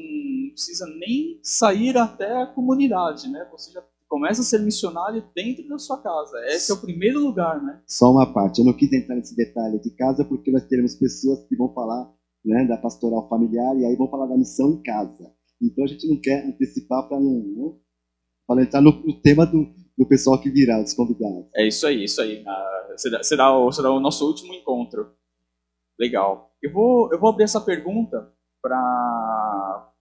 [0.51, 3.47] precisa nem sair até a comunidade, né?
[3.51, 6.37] Você já começa a ser missionário dentro da sua casa.
[6.47, 7.81] Esse é o primeiro lugar, né?
[7.87, 8.59] Só uma parte.
[8.59, 12.13] Eu não quis entrar nesse detalhe de casa porque nós teremos pessoas que vão falar
[12.45, 15.33] né, da pastoral familiar e aí vão falar da missão em casa.
[15.59, 17.73] Então a gente não quer antecipar para não, né,
[18.45, 19.65] para entrar no, no tema do,
[19.97, 21.47] do pessoal que virá, dos convidados.
[21.55, 22.43] É isso aí, isso aí.
[22.45, 25.15] Ah, será, será, o, será o nosso último encontro.
[25.99, 26.51] Legal.
[26.61, 29.91] Eu vou, eu vou abrir essa pergunta para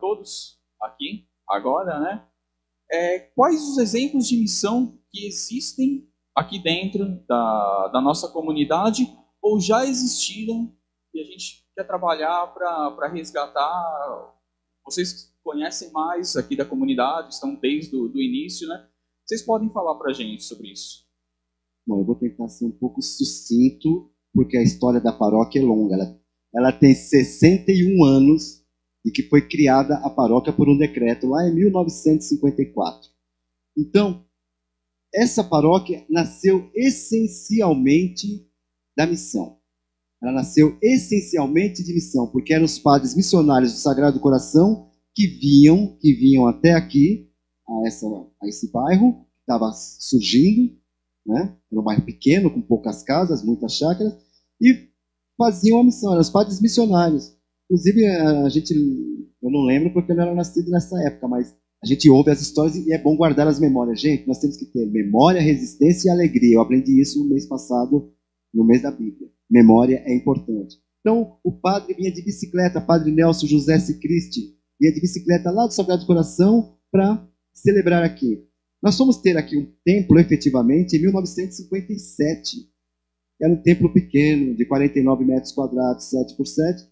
[0.00, 2.30] todos aqui, agora, né?
[2.90, 9.06] é, quais os exemplos de missão que existem aqui dentro da, da nossa comunidade
[9.40, 10.74] ou já existiram
[11.14, 14.34] e a gente quer trabalhar para resgatar.
[14.84, 18.88] Vocês conhecem mais aqui da comunidade, estão desde o início, né?
[19.30, 21.06] Vocês podem falar para a gente sobre isso?
[21.86, 25.94] Bom, eu vou tentar ser um pouco sucinto, porque a história da paróquia é longa.
[25.94, 26.20] Ela,
[26.52, 28.64] ela tem 61 anos
[29.06, 33.08] e que foi criada a paróquia por um decreto lá em 1954.
[33.78, 34.26] Então,
[35.14, 38.50] essa paróquia nasceu essencialmente
[38.96, 39.60] da missão.
[40.20, 45.96] Ela nasceu essencialmente de missão, porque eram os padres missionários do Sagrado Coração que vinham,
[46.00, 47.29] que vinham até aqui,
[47.70, 48.06] a, essa,
[48.42, 50.76] a esse bairro, que estava surgindo,
[51.26, 51.56] né?
[51.70, 54.14] era um bairro pequeno, com poucas casas, muitas chácaras,
[54.60, 54.88] e
[55.38, 57.36] faziam a missão, eram os padres missionários.
[57.64, 61.86] Inclusive, a gente, eu não lembro porque eu não era nascido nessa época, mas a
[61.86, 64.00] gente ouve as histórias e é bom guardar as memórias.
[64.00, 66.56] Gente, nós temos que ter memória, resistência e alegria.
[66.56, 68.12] Eu aprendi isso no mês passado,
[68.52, 69.30] no mês da Bíblia.
[69.48, 70.76] Memória é importante.
[71.00, 75.72] Então, o padre vinha de bicicleta, padre Nelson José Cristi, vinha de bicicleta lá do
[75.72, 78.46] Sagrado Coração para celebrar aqui.
[78.82, 82.70] Nós fomos ter aqui um templo, efetivamente, em 1957.
[83.40, 86.90] Era um templo pequeno, de 49 metros quadrados, 7 por 7,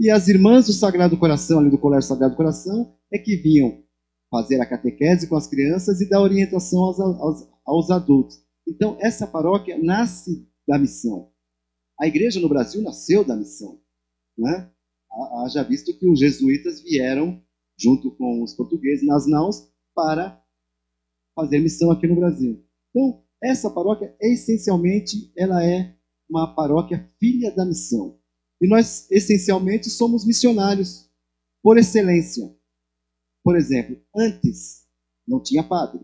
[0.00, 3.84] e as irmãs do Sagrado Coração, ali do Colégio Sagrado Coração, é que vinham
[4.30, 8.42] fazer a catequese com as crianças e dar orientação aos, aos, aos adultos.
[8.66, 11.30] Então, essa paróquia nasce da missão.
[12.00, 13.80] A igreja no Brasil nasceu da missão.
[14.36, 14.70] Né?
[15.44, 17.42] Haja visto que os jesuítas vieram,
[17.78, 20.42] junto com os portugueses, nas naus, para
[21.34, 22.64] fazer missão aqui no Brasil.
[22.90, 25.96] Então, essa paróquia, essencialmente, ela é
[26.28, 28.18] uma paróquia filha da missão.
[28.60, 31.10] E nós, essencialmente, somos missionários,
[31.62, 32.54] por excelência.
[33.44, 34.86] Por exemplo, antes
[35.26, 36.00] não tinha padre.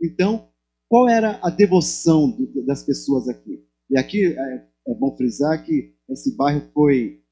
[0.00, 0.50] Então,
[0.88, 2.36] qual era a devoção
[2.66, 3.66] das pessoas aqui?
[3.90, 7.22] E aqui é, é bom frisar que esse bairro foi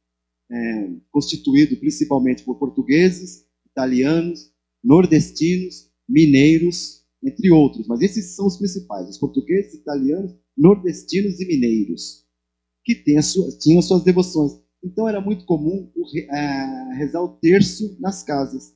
[0.51, 4.52] é, constituído principalmente por portugueses, italianos,
[4.83, 7.87] nordestinos, mineiros, entre outros.
[7.87, 12.27] Mas esses são os principais: os portugueses, italianos, nordestinos e mineiros,
[12.85, 12.95] que
[13.59, 14.53] tinham suas devoções.
[14.85, 15.91] Então era muito comum
[16.31, 18.75] é, rezar o terço nas casas.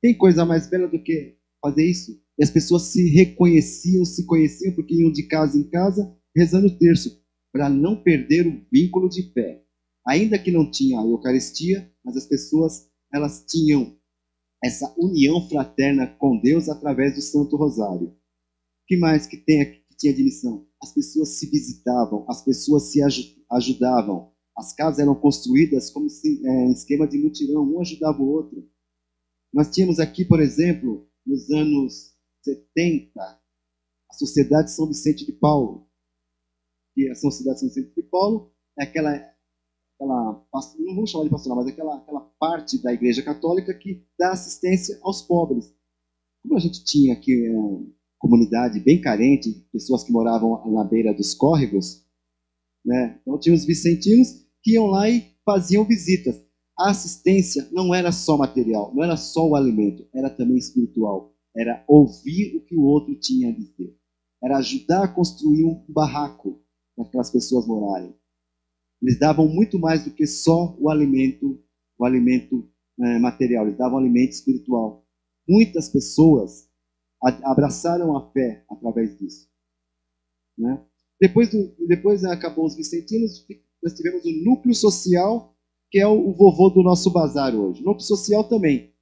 [0.00, 2.20] Tem coisa mais bela do que fazer isso?
[2.38, 6.78] E as pessoas se reconheciam, se conheciam, porque iam de casa em casa rezando o
[6.78, 7.22] terço,
[7.52, 9.62] para não perder o vínculo de fé.
[10.06, 13.94] Ainda que não tinha a Eucaristia, mas as pessoas elas tinham
[14.62, 18.08] essa união fraterna com Deus através do Santo Rosário.
[18.08, 18.16] O
[18.86, 20.66] que mais que, tem, que tinha de missão?
[20.80, 23.00] As pessoas se visitavam, as pessoas se
[23.50, 24.32] ajudavam.
[24.56, 28.68] As casas eram construídas como se, é, em esquema de mutirão, um ajudava o outro.
[29.52, 35.88] Nós tínhamos aqui, por exemplo, nos anos 70, a Sociedade São Vicente de Paulo.
[36.94, 39.16] Que a Sociedade São Vicente de Paulo é aquela,
[40.02, 40.44] aquela
[40.78, 44.98] não vamos chamar de pastoral, mas aquela, aquela parte da Igreja Católica que dá assistência
[45.02, 45.72] aos pobres.
[46.42, 47.52] Como a gente tinha aqui é,
[48.18, 52.04] comunidade bem carente, pessoas que moravam na beira dos córregos,
[52.84, 53.18] né?
[53.22, 54.28] então tinha os vicentinos
[54.62, 56.42] que iam lá e faziam visitas
[56.78, 61.32] a assistência não era só material, não era só o alimento, era também espiritual.
[61.54, 63.94] Era ouvir o que o outro tinha a dizer.
[64.42, 66.60] Era ajudar a construir um barraco
[66.96, 68.14] para aquelas pessoas morarem.
[69.02, 71.60] Eles davam muito mais do que só o alimento,
[71.98, 73.66] o alimento é, material.
[73.66, 75.04] Eles davam alimento espiritual.
[75.48, 76.70] Muitas pessoas
[77.44, 79.48] abraçaram a fé através disso.
[80.56, 80.84] Né?
[81.20, 83.44] Depois, do, depois acabou os vicentinos,
[83.82, 85.52] nós tivemos o núcleo social
[85.92, 87.84] que é o vovô do nosso bazar hoje.
[87.84, 88.94] No social também.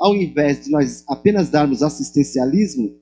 [0.00, 2.98] Ao invés de nós apenas darmos assistencialismo,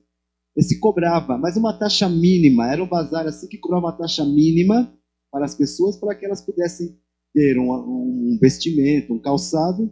[0.59, 2.69] se cobrava, mas uma taxa mínima.
[2.69, 4.93] Era um bazar assim que cobrava uma taxa mínima
[5.33, 6.95] para as pessoas, para que elas pudessem
[7.33, 9.91] ter um, um vestimento, um calçado.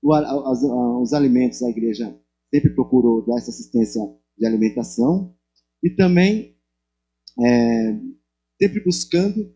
[0.00, 2.16] Os alimentos, a igreja
[2.54, 4.00] sempre procurou dar essa assistência
[4.38, 5.34] de alimentação.
[5.82, 6.56] E também
[7.44, 7.98] é,
[8.62, 9.52] sempre buscando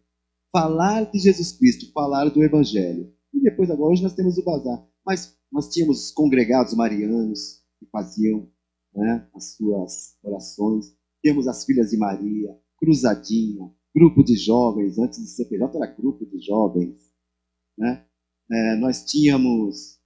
[0.50, 3.14] falar de Jesus Cristo, falar do Evangelho.
[3.32, 4.84] E depois, agora, hoje nós temos o bazar.
[5.06, 8.50] Mas nós tínhamos os congregados marianos que faziam
[8.92, 10.86] né, as suas orações.
[11.22, 16.40] Temos as filhas de Maria, Cruzadinha, grupo de jovens, antes de CPJ era grupo de
[16.40, 17.12] jovens.
[17.78, 18.06] Né?
[18.50, 20.00] É, nós tínhamos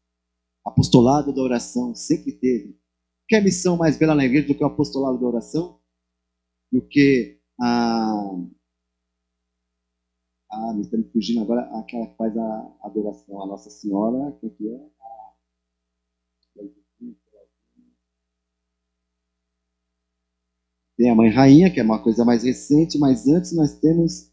[0.65, 2.79] apostolado da oração, sempre teve.
[3.29, 5.81] Quer missão mais bela na igreja do que o apostolado da oração?
[6.73, 8.13] Do que a,
[10.51, 14.69] ah, me está fugindo agora aquela que faz a adoração a Nossa Senhora, que aqui
[14.69, 14.91] é
[21.05, 24.33] Tem a Mãe Rainha, que é uma coisa mais recente, mas antes nós temos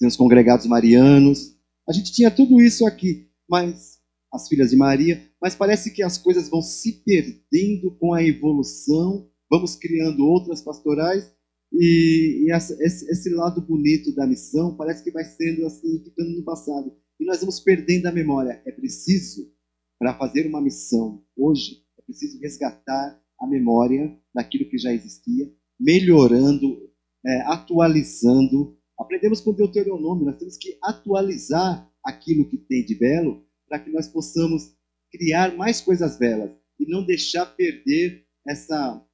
[0.00, 1.56] temos congregados marianos.
[1.88, 4.00] A gente tinha tudo isso aqui, mas
[4.32, 9.30] as filhas de Maria, mas parece que as coisas vão se perdendo com a evolução,
[9.48, 11.32] vamos criando outras pastorais
[11.72, 16.30] e, e essa, esse, esse, lado bonito da missão parece que vai sendo assim, ficando
[16.30, 16.92] no passado.
[17.20, 18.60] E nós vamos perdendo a memória.
[18.66, 19.52] É preciso,
[20.00, 26.90] para fazer uma missão hoje, é preciso resgatar a memória daquilo que já existia, melhorando,
[27.24, 28.76] é, atualizando.
[28.98, 34.08] Aprendemos com Deuteronômio, nós temos que atualizar aquilo que tem de belo para que nós
[34.08, 34.74] possamos
[35.10, 39.04] criar mais coisas belas e não deixar perder essa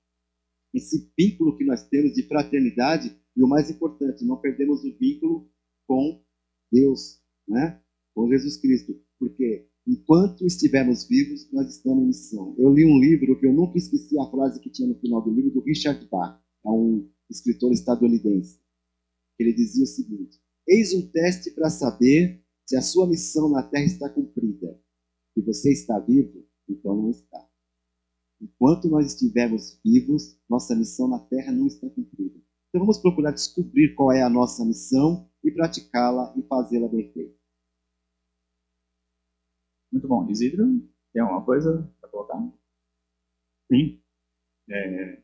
[0.73, 5.49] esse vínculo que nós temos de fraternidade e o mais importante, não perdemos o vínculo
[5.87, 6.21] com
[6.73, 7.81] Deus, né?
[8.13, 12.55] com Jesus Cristo, porque enquanto estivermos vivos, nós estamos em missão.
[12.59, 15.33] Eu li um livro que eu nunca esqueci a frase que tinha no final do
[15.33, 18.59] livro, do Richard Bach, é um escritor estadunidense.
[19.39, 23.85] Ele dizia o seguinte: Eis um teste para saber se a sua missão na Terra
[23.85, 24.81] está cumprida.
[25.35, 27.47] Se você está vivo, então não está.
[28.41, 32.41] Enquanto nós estivermos vivos, nossa missão na Terra não está cumprida.
[32.69, 37.44] Então vamos procurar descobrir qual é a nossa missão e praticá-la e fazê-la bem feita.
[39.95, 40.27] Muito bom.
[40.29, 40.83] Isidro,
[41.15, 42.39] tem alguma coisa para colocar?
[43.71, 43.95] Sim.
[44.71, 45.19] É,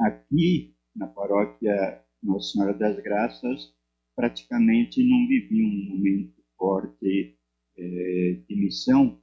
[0.00, 3.72] aqui, na paróquia Nossa Senhora das Graças,
[4.16, 7.32] praticamente não vivi um momento forte
[7.78, 9.18] é, de missão,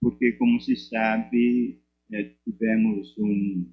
[0.00, 1.78] porque, como se sabe,
[2.12, 3.68] é, tivemos um,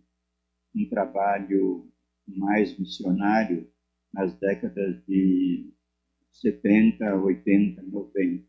[0.76, 1.92] um trabalho
[2.28, 3.68] mais missionário
[4.14, 5.74] nas décadas de
[6.32, 8.46] 70, 80, 90,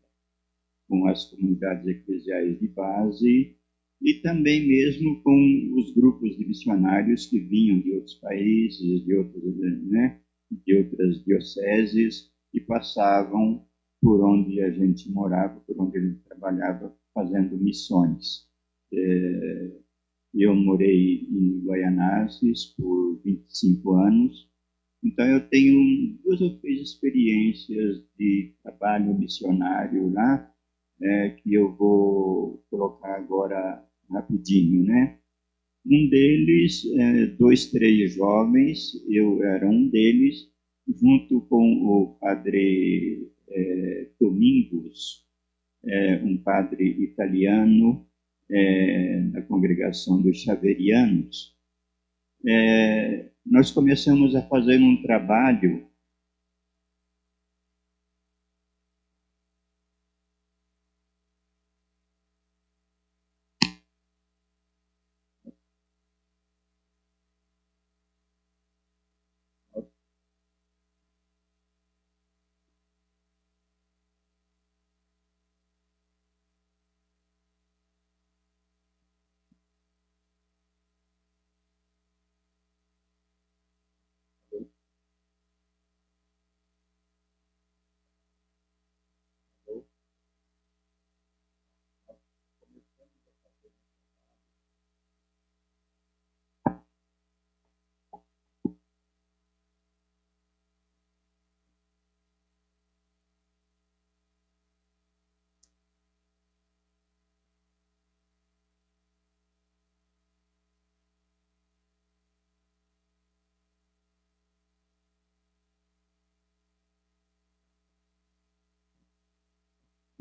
[0.87, 3.55] com as comunidades eclesiais de base
[4.01, 9.57] e também mesmo com os grupos de missionários que vinham de outros países, de outros,
[9.87, 10.19] né?
[10.51, 13.65] de outras dioceses e passavam
[14.01, 18.47] por onde a gente morava, por onde a gente trabalhava, fazendo missões.
[18.93, 19.71] É,
[20.33, 24.49] eu morei em Guaianazes por 25 anos,
[25.03, 30.51] então eu tenho duas ou três experiências de trabalho missionário lá,
[31.01, 35.17] é, que eu vou colocar agora rapidinho, né?
[35.85, 40.49] Um deles, é, dois, três jovens, eu era um deles,
[40.87, 45.23] junto com o padre é, Domingos,
[45.85, 48.03] é, um padre italiano
[48.49, 51.55] é, da congregação dos Xaverianos.
[52.47, 55.87] É, nós começamos a fazer um trabalho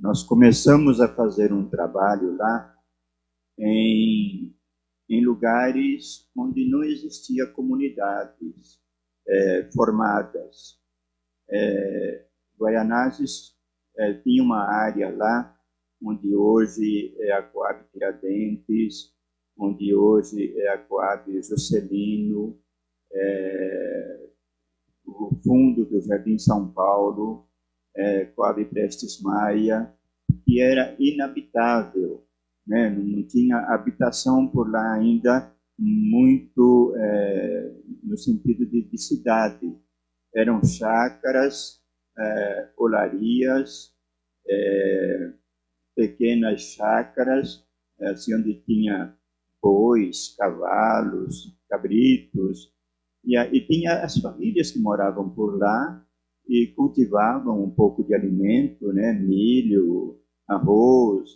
[0.05, 2.77] nós começamos a fazer um trabalho lá
[3.59, 4.55] em,
[5.09, 8.83] em lugares onde não existia comunidades
[9.27, 10.79] é, formadas.
[11.49, 12.27] É,
[12.61, 13.57] Guaianazes
[13.97, 15.59] é, tinha uma área lá
[16.03, 19.11] onde hoje é a Coab Tiradentes,
[19.57, 22.61] onde hoje é a Coab Juscelino,
[23.11, 24.29] é,
[25.07, 27.49] o fundo do Jardim São Paulo,
[27.97, 29.93] é, Coab Prestes Maia,
[30.45, 32.25] que era inabitável,
[32.67, 32.91] né?
[32.91, 37.73] não tinha habitação por lá ainda muito é,
[38.03, 39.77] no sentido de, de, cidade.
[40.35, 41.81] Eram chácaras,
[42.19, 43.93] é, olarias,
[44.49, 45.33] é,
[45.97, 47.65] pequenas chácaras,
[48.01, 49.17] assim, onde tinha
[49.63, 52.73] bois, cavalos, cabritos,
[53.25, 56.04] e, e tinha as famílias que moravam por lá,
[56.49, 61.31] e cultivavam um pouco de alimento, né, milho, arroz,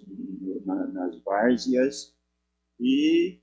[0.64, 2.14] na, nas várzeas,
[2.78, 3.40] e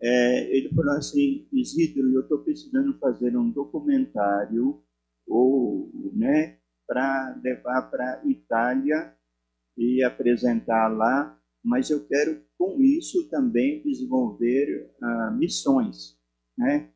[0.00, 4.82] é, ele falou assim, Isidro, eu estou precisando fazer um documentário
[5.26, 9.14] ou, né, para levar para Itália
[9.76, 16.18] e apresentar lá, mas eu quero com isso também desenvolver ah, missões,
[16.58, 16.90] né,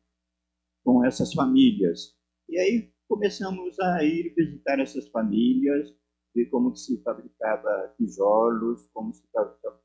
[0.83, 2.17] com essas famílias.
[2.49, 5.95] E aí começamos a ir visitar essas famílias,
[6.35, 9.23] ver como se fabricava tijolos, como se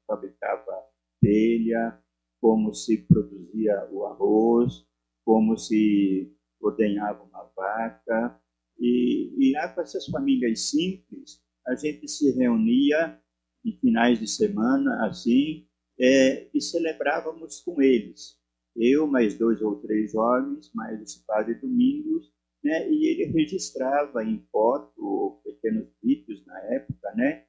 [0.07, 0.73] fabricava
[1.21, 1.99] telha,
[2.41, 4.85] como se produzia o arroz,
[5.25, 8.41] como se ordenhava uma vaca.
[8.79, 13.21] E, e lá com essas famílias simples, a gente se reunia
[13.65, 15.69] em finais de semana, assim,
[15.99, 18.37] é, e celebrávamos com eles.
[18.75, 22.33] Eu, mais dois ou três jovens, mais esse padre Domingos,
[22.63, 22.89] né?
[22.91, 27.45] E ele registrava em foto, pequenos vídeos na época, né?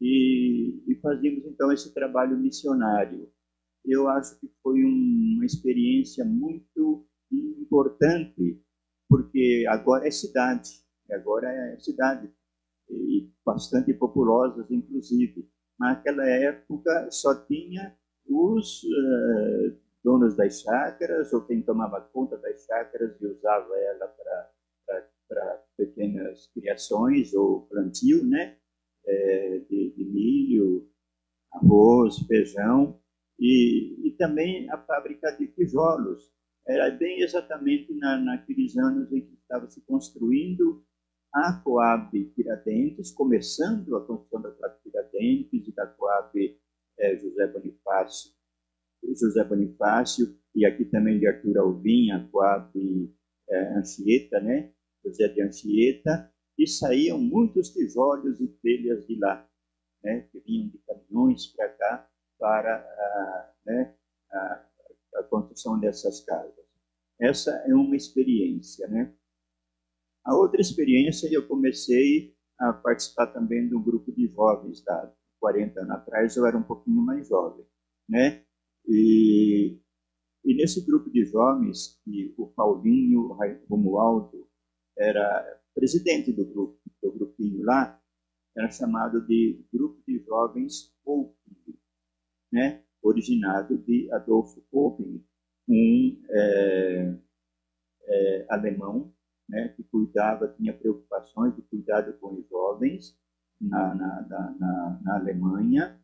[0.00, 3.30] E, e fazíamos então esse trabalho missionário.
[3.84, 8.60] Eu acho que foi uma experiência muito importante,
[9.08, 10.70] porque agora é cidade,
[11.10, 12.32] agora é cidade,
[12.90, 15.48] e bastante populosas, inclusive.
[15.78, 17.96] Naquela época só tinha
[18.26, 24.53] os uh, donos das chácaras, ou quem tomava conta das chácaras e usava ela para
[25.28, 28.56] para pequenas criações ou plantio, né?
[29.06, 30.88] É, de, de, milho,
[31.52, 32.98] arroz, feijão
[33.38, 36.32] e, e, também a fábrica de tijolos.
[36.66, 40.82] Era bem exatamente na, naqueles anos em que estava se construindo
[41.34, 46.58] a Coab Tiradentes, começando a construção da Coab Tiradentes e da Coab
[46.98, 48.32] é, José Bonifácio.
[49.02, 52.72] José Bonifácio e aqui também de Arthur Alvim, a Coab
[53.48, 54.72] é, Anchieta, né?
[55.04, 59.48] José de Anchieta, e saíam muitos tijolos e telhas de lá,
[60.02, 63.94] né, que vinham de caminhões para cá para a, né,
[64.30, 64.66] a,
[65.16, 66.64] a, construção dessas casas.
[67.20, 69.14] Essa é uma experiência, né?
[70.24, 75.90] A outra experiência, eu comecei a participar também do grupo de jovens, da 40 anos
[75.90, 77.64] atrás, eu era um pouquinho mais jovem,
[78.08, 78.44] né?
[78.86, 79.78] E,
[80.44, 83.36] e nesse grupo de jovens, que o Paulinho
[83.68, 84.48] Romualdo
[84.98, 88.00] era presidente do grupo, do grupinho lá,
[88.56, 91.78] era chamado de Grupo de Jovens Poping,
[92.52, 92.84] né?
[93.02, 95.22] originado de Adolfo Poping,
[95.68, 97.18] um é,
[98.06, 99.12] é, alemão
[99.48, 103.18] né, que cuidava, tinha preocupações de cuidado com os jovens
[103.60, 104.22] na, na,
[104.58, 106.00] na, na Alemanha,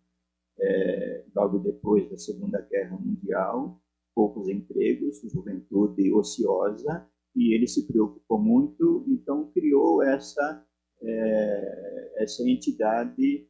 [0.58, 3.80] é, logo depois da Segunda Guerra Mundial,
[4.14, 10.66] poucos empregos, juventude ociosa, e ele se preocupou muito, então criou essa,
[11.02, 13.48] é, essa entidade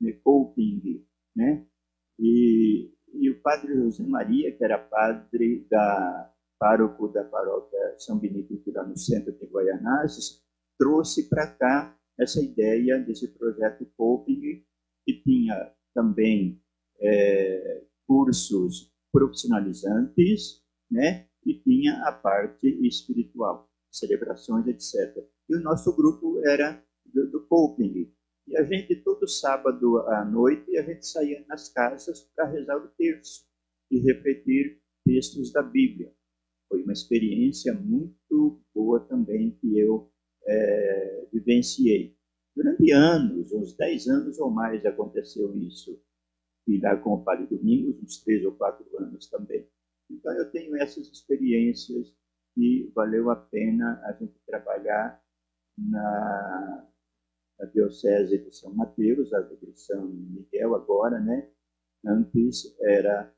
[0.00, 1.04] de coping,
[1.36, 1.66] né?
[2.18, 8.60] E, e o padre José Maria, que era padre da pároco da paróquia São Benito,
[8.62, 10.44] que lá no centro de Guaianazes,
[10.78, 14.62] trouxe para cá essa ideia desse projeto Coping,
[15.06, 16.60] que tinha também
[17.00, 21.29] é, cursos profissionalizantes, né?
[21.44, 25.24] E tinha a parte espiritual, celebrações, etc.
[25.48, 28.12] E o nosso grupo era do, do Coping.
[28.46, 32.88] E a gente, todo sábado à noite, a gente saía nas casas para rezar o
[32.88, 33.44] terço
[33.90, 36.12] e refletir textos da Bíblia.
[36.68, 40.10] Foi uma experiência muito boa também que eu
[40.46, 42.16] é, vivenciei.
[42.54, 46.00] Durante anos, uns 10 anos ou mais, aconteceu isso.
[46.66, 49.66] E lá com o Padre Domingos, uns 3 ou 4 anos também.
[50.10, 52.12] Então, eu tenho essas experiências
[52.56, 55.20] e valeu a pena a gente trabalhar
[55.78, 56.88] na,
[57.58, 61.48] na Diocese de São Mateus, a de São Miguel agora, né?
[62.04, 63.32] Antes era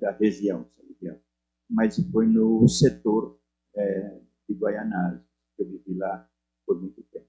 [0.00, 1.20] da região, São Miguel
[1.68, 3.36] mas foi no setor
[3.76, 5.20] é, de Guaianazes,
[5.56, 6.26] que eu vivi lá
[6.66, 7.26] por muito tempo.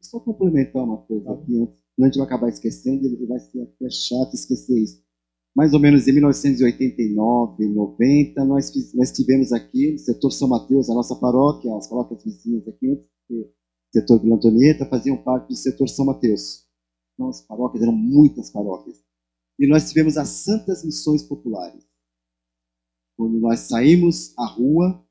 [0.00, 4.34] Só complementar uma coisa aqui, antes, gente vai acabar esquecendo, ele vai ser até chato
[4.34, 5.05] esquecer isso.
[5.56, 10.94] Mais ou menos em 1989, 90, nós, nós tivemos aqui no setor São Mateus, a
[10.94, 13.50] nossa paróquia, as paróquias vizinhas aqui, antes do
[13.90, 16.66] setor Vila Antonieta, faziam parte do setor São Mateus.
[17.14, 18.98] Então, as paróquias eram muitas paróquias.
[19.58, 21.86] E nós tivemos as Santas Missões Populares.
[23.16, 25.02] Quando nós saímos à rua,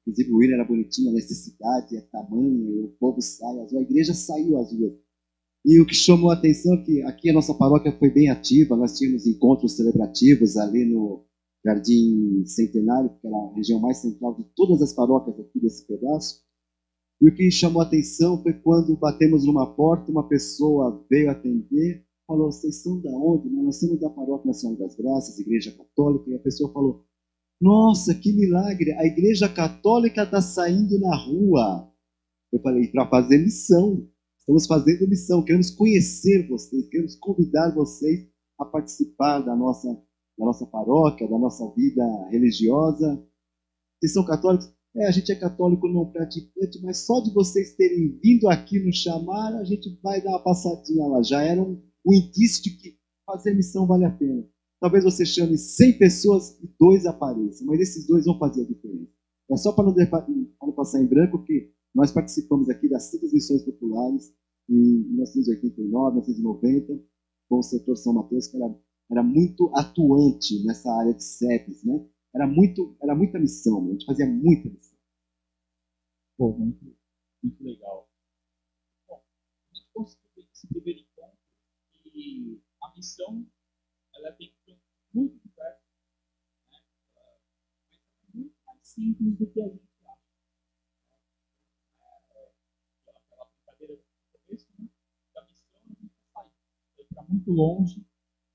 [0.00, 4.56] inclusive o William era bonitinho, a necessidade é tamanho, o povo sai, a igreja saiu
[4.56, 4.94] às ruas.
[5.64, 8.76] E o que chamou a atenção é que aqui a nossa paróquia foi bem ativa,
[8.76, 11.26] nós tínhamos encontros celebrativos ali no
[11.64, 16.42] Jardim Centenário, que era a região mais central de todas as paróquias aqui desse pedaço.
[17.20, 22.06] E o que chamou a atenção foi quando batemos numa porta, uma pessoa veio atender,
[22.26, 23.50] falou: Vocês são da onde?
[23.50, 26.30] Nós somos da Paróquia Nacional das Graças, Igreja Católica.
[26.30, 27.04] E a pessoa falou:
[27.60, 28.92] nossa, que milagre!
[28.92, 31.92] A igreja católica está saindo na rua.
[32.50, 34.08] Eu falei, para fazer missão.
[34.50, 38.26] Estamos fazendo missão, queremos conhecer vocês, queremos convidar vocês
[38.58, 39.86] a participar da nossa,
[40.36, 43.24] da nossa paróquia, da nossa vida religiosa.
[44.00, 44.68] Vocês são católicos?
[44.96, 48.96] É, a gente é católico não praticante, mas só de vocês terem vindo aqui nos
[48.96, 51.22] chamar, a gente vai dar uma passadinha lá.
[51.22, 54.44] Já era um, um indício de que fazer missão vale a pena.
[54.80, 59.12] Talvez você chame 100 pessoas e dois apareçam, mas esses dois vão fazer a diferença.
[59.48, 59.94] É só para não,
[60.60, 64.32] não, passar em branco que nós participamos aqui das cinco missões populares
[64.68, 67.02] em 1989, 1990,
[67.48, 68.74] com o setor São Mateus, que era,
[69.10, 72.06] era muito atuante nessa área de CEPs, né?
[72.34, 74.98] Era, muito, era muita missão, a gente fazia muita missão.
[76.38, 76.96] Bom, muito,
[77.42, 78.08] muito legal.
[79.08, 79.22] Bom,
[79.72, 81.38] a gente conseguiu esse primeiro encontro
[82.06, 83.46] e a missão
[84.14, 84.52] ela tem
[85.14, 85.82] muito diverso,
[86.70, 86.78] né?
[87.12, 90.20] mas muito mais simples do que a gente acha.
[92.36, 92.52] É,
[93.10, 94.88] aquela brincadeira do começo, né?
[95.34, 98.04] da missão, a gente sair, para muito longe,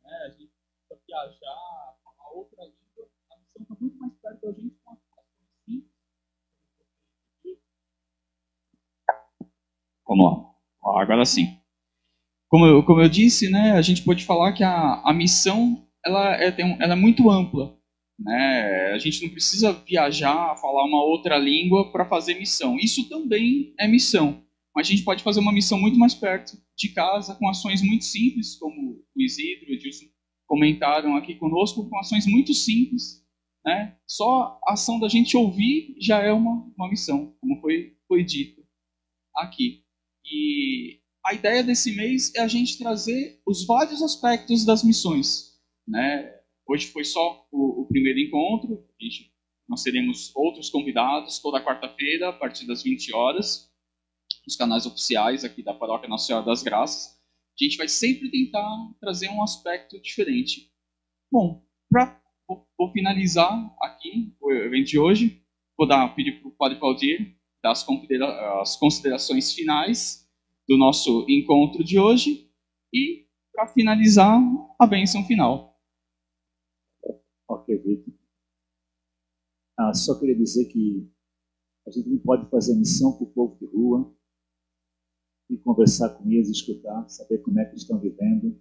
[0.03, 0.11] né?
[0.25, 4.75] a gente precisa viajar, falar outra língua, a missão está muito mais perto da gente
[4.83, 5.05] com as.
[10.07, 11.01] Vamos lá.
[11.01, 11.59] Agora sim.
[12.47, 16.35] Como eu, como eu disse, né, a gente pode falar que a, a missão ela
[16.35, 17.75] é, tem, ela é muito ampla.
[18.17, 18.91] Né?
[18.93, 22.77] A gente não precisa viajar, falar uma outra língua para fazer missão.
[22.77, 24.44] Isso também é missão.
[24.75, 28.03] Mas a gente pode fazer uma missão muito mais perto de casa, com ações muito
[28.03, 30.05] simples, como o Isidro e o Edilson
[30.45, 33.23] comentaram aqui conosco, com ações muito simples.
[33.65, 33.97] Né?
[34.05, 38.61] Só a ação da gente ouvir já é uma, uma missão, como foi, foi dito
[39.35, 39.83] aqui.
[40.25, 45.55] E a ideia desse mês é a gente trazer os vários aspectos das missões
[45.87, 46.33] né?
[46.67, 48.83] Hoje foi só o, o primeiro encontro.
[48.99, 49.31] Gente,
[49.67, 53.71] nós teremos outros convidados toda quarta-feira, a partir das 20 horas.
[54.45, 57.15] Nos canais oficiais aqui da Paróquia Nossa Senhora das Graças.
[57.59, 60.71] A gente vai sempre tentar trazer um aspecto diferente.
[61.31, 62.21] Bom, para
[62.77, 65.43] vou finalizar aqui o evento de hoje,
[65.77, 67.85] vou dar pedir para o Padre Valdir dar as,
[68.61, 70.29] as considerações finais
[70.67, 72.51] do nosso encontro de hoje
[72.93, 74.39] e para finalizar
[74.79, 75.75] a bênção final.
[77.47, 78.13] Ok, Vitor.
[79.77, 81.11] Ah, só queria dizer que
[81.87, 84.14] a gente não pode fazer missão para o povo de rua
[85.49, 88.59] e conversar com eles, escutar, saber como é que estão vivendo.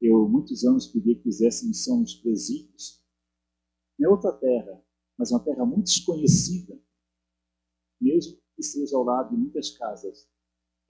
[0.00, 3.02] Eu, muitos anos, pedi que fizesse missão nos presídios.
[3.98, 4.82] Não é outra terra,
[5.16, 6.78] mas uma terra muito desconhecida,
[8.00, 10.28] mesmo que seja ao lado de muitas casas.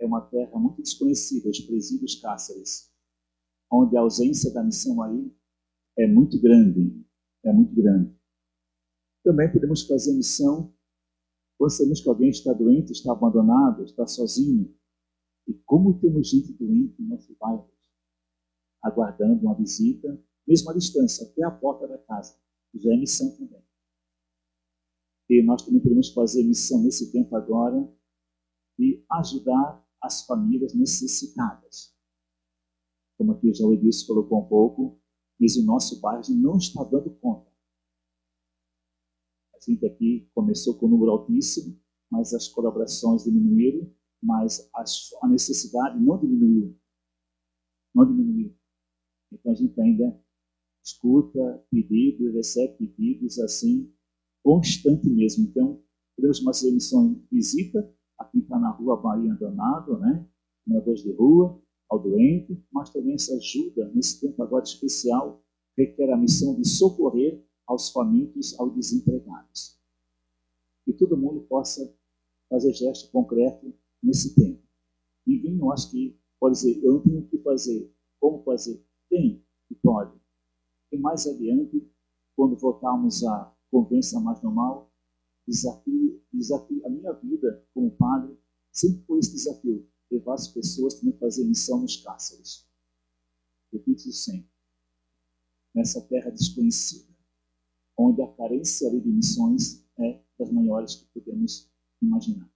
[0.01, 2.93] É uma terra muito desconhecida, os presídios cárceres,
[3.71, 5.33] onde a ausência da missão aí
[5.99, 7.05] é muito grande,
[7.45, 8.15] é muito grande.
[9.23, 10.75] Também podemos fazer missão
[11.59, 14.75] quando sabemos que alguém está doente, está abandonado, está sozinho.
[15.47, 17.71] E como temos gente doente no nosso bairro,
[18.83, 22.37] aguardando uma visita, mesmo à distância, até a porta da casa.
[22.75, 23.63] Já é missão também.
[25.31, 27.89] E nós também podemos fazer missão nesse tempo agora
[28.79, 31.95] de ajudar as famílias necessitadas.
[33.17, 35.01] Como aqui já o Edilson colocou um pouco,
[35.41, 37.54] mas o nosso bairro não está dando conta
[39.67, 41.79] gente aqui começou com um número altíssimo,
[42.11, 43.91] mas as colaborações diminuíram,
[44.23, 44.71] mas
[45.23, 46.77] a necessidade não diminuiu.
[47.95, 48.55] Não diminuiu.
[49.33, 50.21] Então a gente ainda
[50.85, 53.93] escuta pedidos, recebe pedidos assim,
[54.43, 55.45] constante mesmo.
[55.45, 55.83] Então,
[56.17, 60.27] temos uma emissão de visita aqui está na rua Bahia Andonado, né?
[60.67, 61.61] Moradores de rua,
[61.91, 65.43] ao doente, mas também essa ajuda nesse tempo agora especial
[65.77, 69.79] requer a missão de socorrer aos famintos, aos desempregados.
[70.85, 71.95] Que todo mundo possa
[72.49, 74.63] fazer gesto concreto nesse tempo.
[75.27, 77.93] Ninguém, eu acho que pode dizer, eu não tenho o que fazer.
[78.21, 78.85] Como fazer?
[79.09, 80.19] Tem e pode.
[80.93, 81.91] E mais adiante,
[82.37, 84.93] quando voltarmos à convenção mais normal,
[85.47, 88.39] desafio, desafio, a minha vida como padre
[88.71, 92.69] sempre foi esse desafio, levar as pessoas também a fazer missão nos cárceres.
[93.73, 94.51] Repito sempre.
[95.75, 97.14] Nessa terra desconhecida
[97.97, 101.71] onde a carência de missões é das maiores que podemos
[102.03, 102.51] imaginar.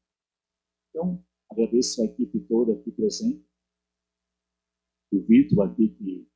[0.91, 3.47] Então, agradeço a equipe toda aqui presente,
[5.12, 6.28] o Vitor aqui, que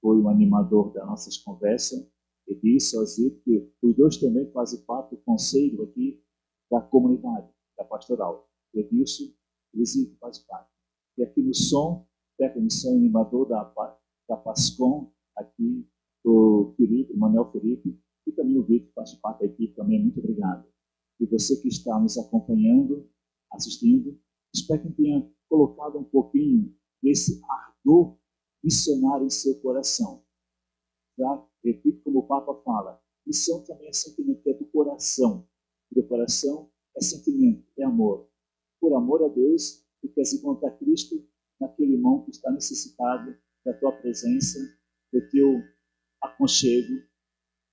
[0.00, 2.08] foi o animador das nossas conversas,
[2.46, 6.22] e disse ao Zito que os dois também fazem parte do conselho aqui
[6.70, 8.48] da comunidade, da pastoral.
[8.74, 9.32] Edilson
[9.74, 10.70] e Zito faz parte.
[11.18, 12.06] E aqui no som,
[12.38, 13.64] técnico animador da,
[14.28, 15.86] da PASCOM, aqui
[16.24, 17.98] o Felipe, Manuel Felipe,
[18.28, 20.68] e também o Vitor faz parte da equipe também, muito obrigado.
[21.18, 23.08] E você que está nos acompanhando,
[23.50, 24.20] assistindo,
[24.54, 28.18] espero que tenha colocado um pouquinho desse ardor
[28.62, 30.22] missionário em seu coração.
[31.16, 31.48] Tá?
[31.64, 35.48] Repito como o Papa fala, missão também é sentimento, é do coração.
[35.90, 38.28] do coração é sentimento, é amor.
[38.78, 41.26] Por amor a Deus, tu queres encontrar Cristo
[41.58, 44.58] naquele irmão que está necessitado da tua presença,
[45.12, 45.62] do teu
[46.22, 47.07] aconchego,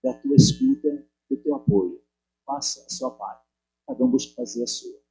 [0.06, 2.00] da tua escuta, do teu apoio.
[2.46, 3.44] Faça a sua parte.
[3.88, 5.02] Cada um busca fazer a sua.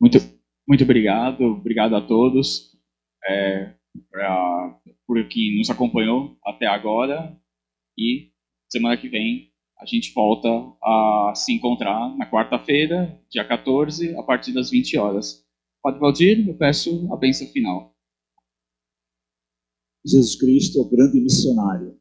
[0.00, 0.18] Muito,
[0.66, 1.44] muito obrigado.
[1.44, 2.74] Obrigado a todos
[3.28, 3.74] é,
[4.10, 7.38] pra, por quem nos acompanhou até agora.
[7.98, 8.32] E
[8.70, 10.48] semana que vem a gente volta
[10.82, 15.46] a se encontrar na quarta-feira, dia 14, a partir das 20 horas.
[15.82, 17.94] Padre Valdir, eu peço a bênção final.
[20.04, 21.97] Jesus Cristo é o grande missionário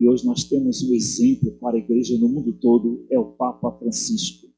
[0.00, 3.78] e hoje nós temos um exemplo para a igreja no mundo todo, é o Papa
[3.78, 4.48] Francisco.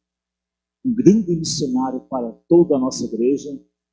[0.84, 3.50] Um grande missionário para toda a nossa igreja,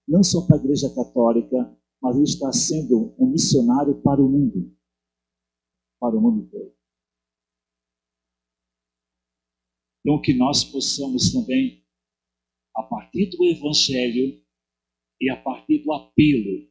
[0.07, 4.71] não só para a igreja católica, mas ele está sendo um missionário para o mundo.
[5.99, 6.71] Para o mundo todo.
[10.01, 11.83] Então, que nós possamos também,
[12.75, 14.39] a partir do Evangelho
[15.19, 16.69] e a partir do apelo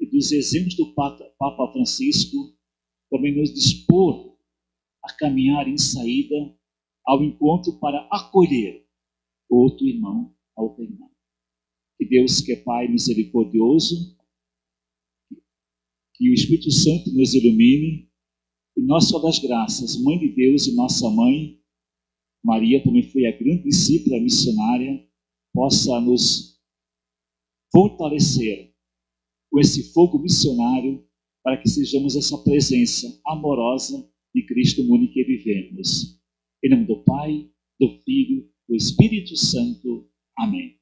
[0.00, 2.56] e dos exemplos do Papa Francisco,
[3.10, 4.36] também nos dispor
[5.02, 6.34] a caminhar em saída
[7.04, 8.86] ao encontro para acolher
[9.48, 11.06] outro irmão, outra irmã.
[11.98, 14.16] Que Deus, que é Pai misericordioso,
[16.14, 18.10] que o Espírito Santo nos ilumine,
[18.76, 21.60] e nós só das graças, Mãe de Deus e nossa Mãe,
[22.44, 25.06] Maria também foi a grande discípula missionária,
[25.52, 26.60] possa nos
[27.72, 28.74] fortalecer
[29.50, 31.06] com esse fogo missionário
[31.44, 36.18] para que sejamos essa presença amorosa de Cristo no mundo em que vivemos.
[36.64, 40.08] Em nome do Pai, do Filho, do Espírito Santo.
[40.38, 40.73] Amém.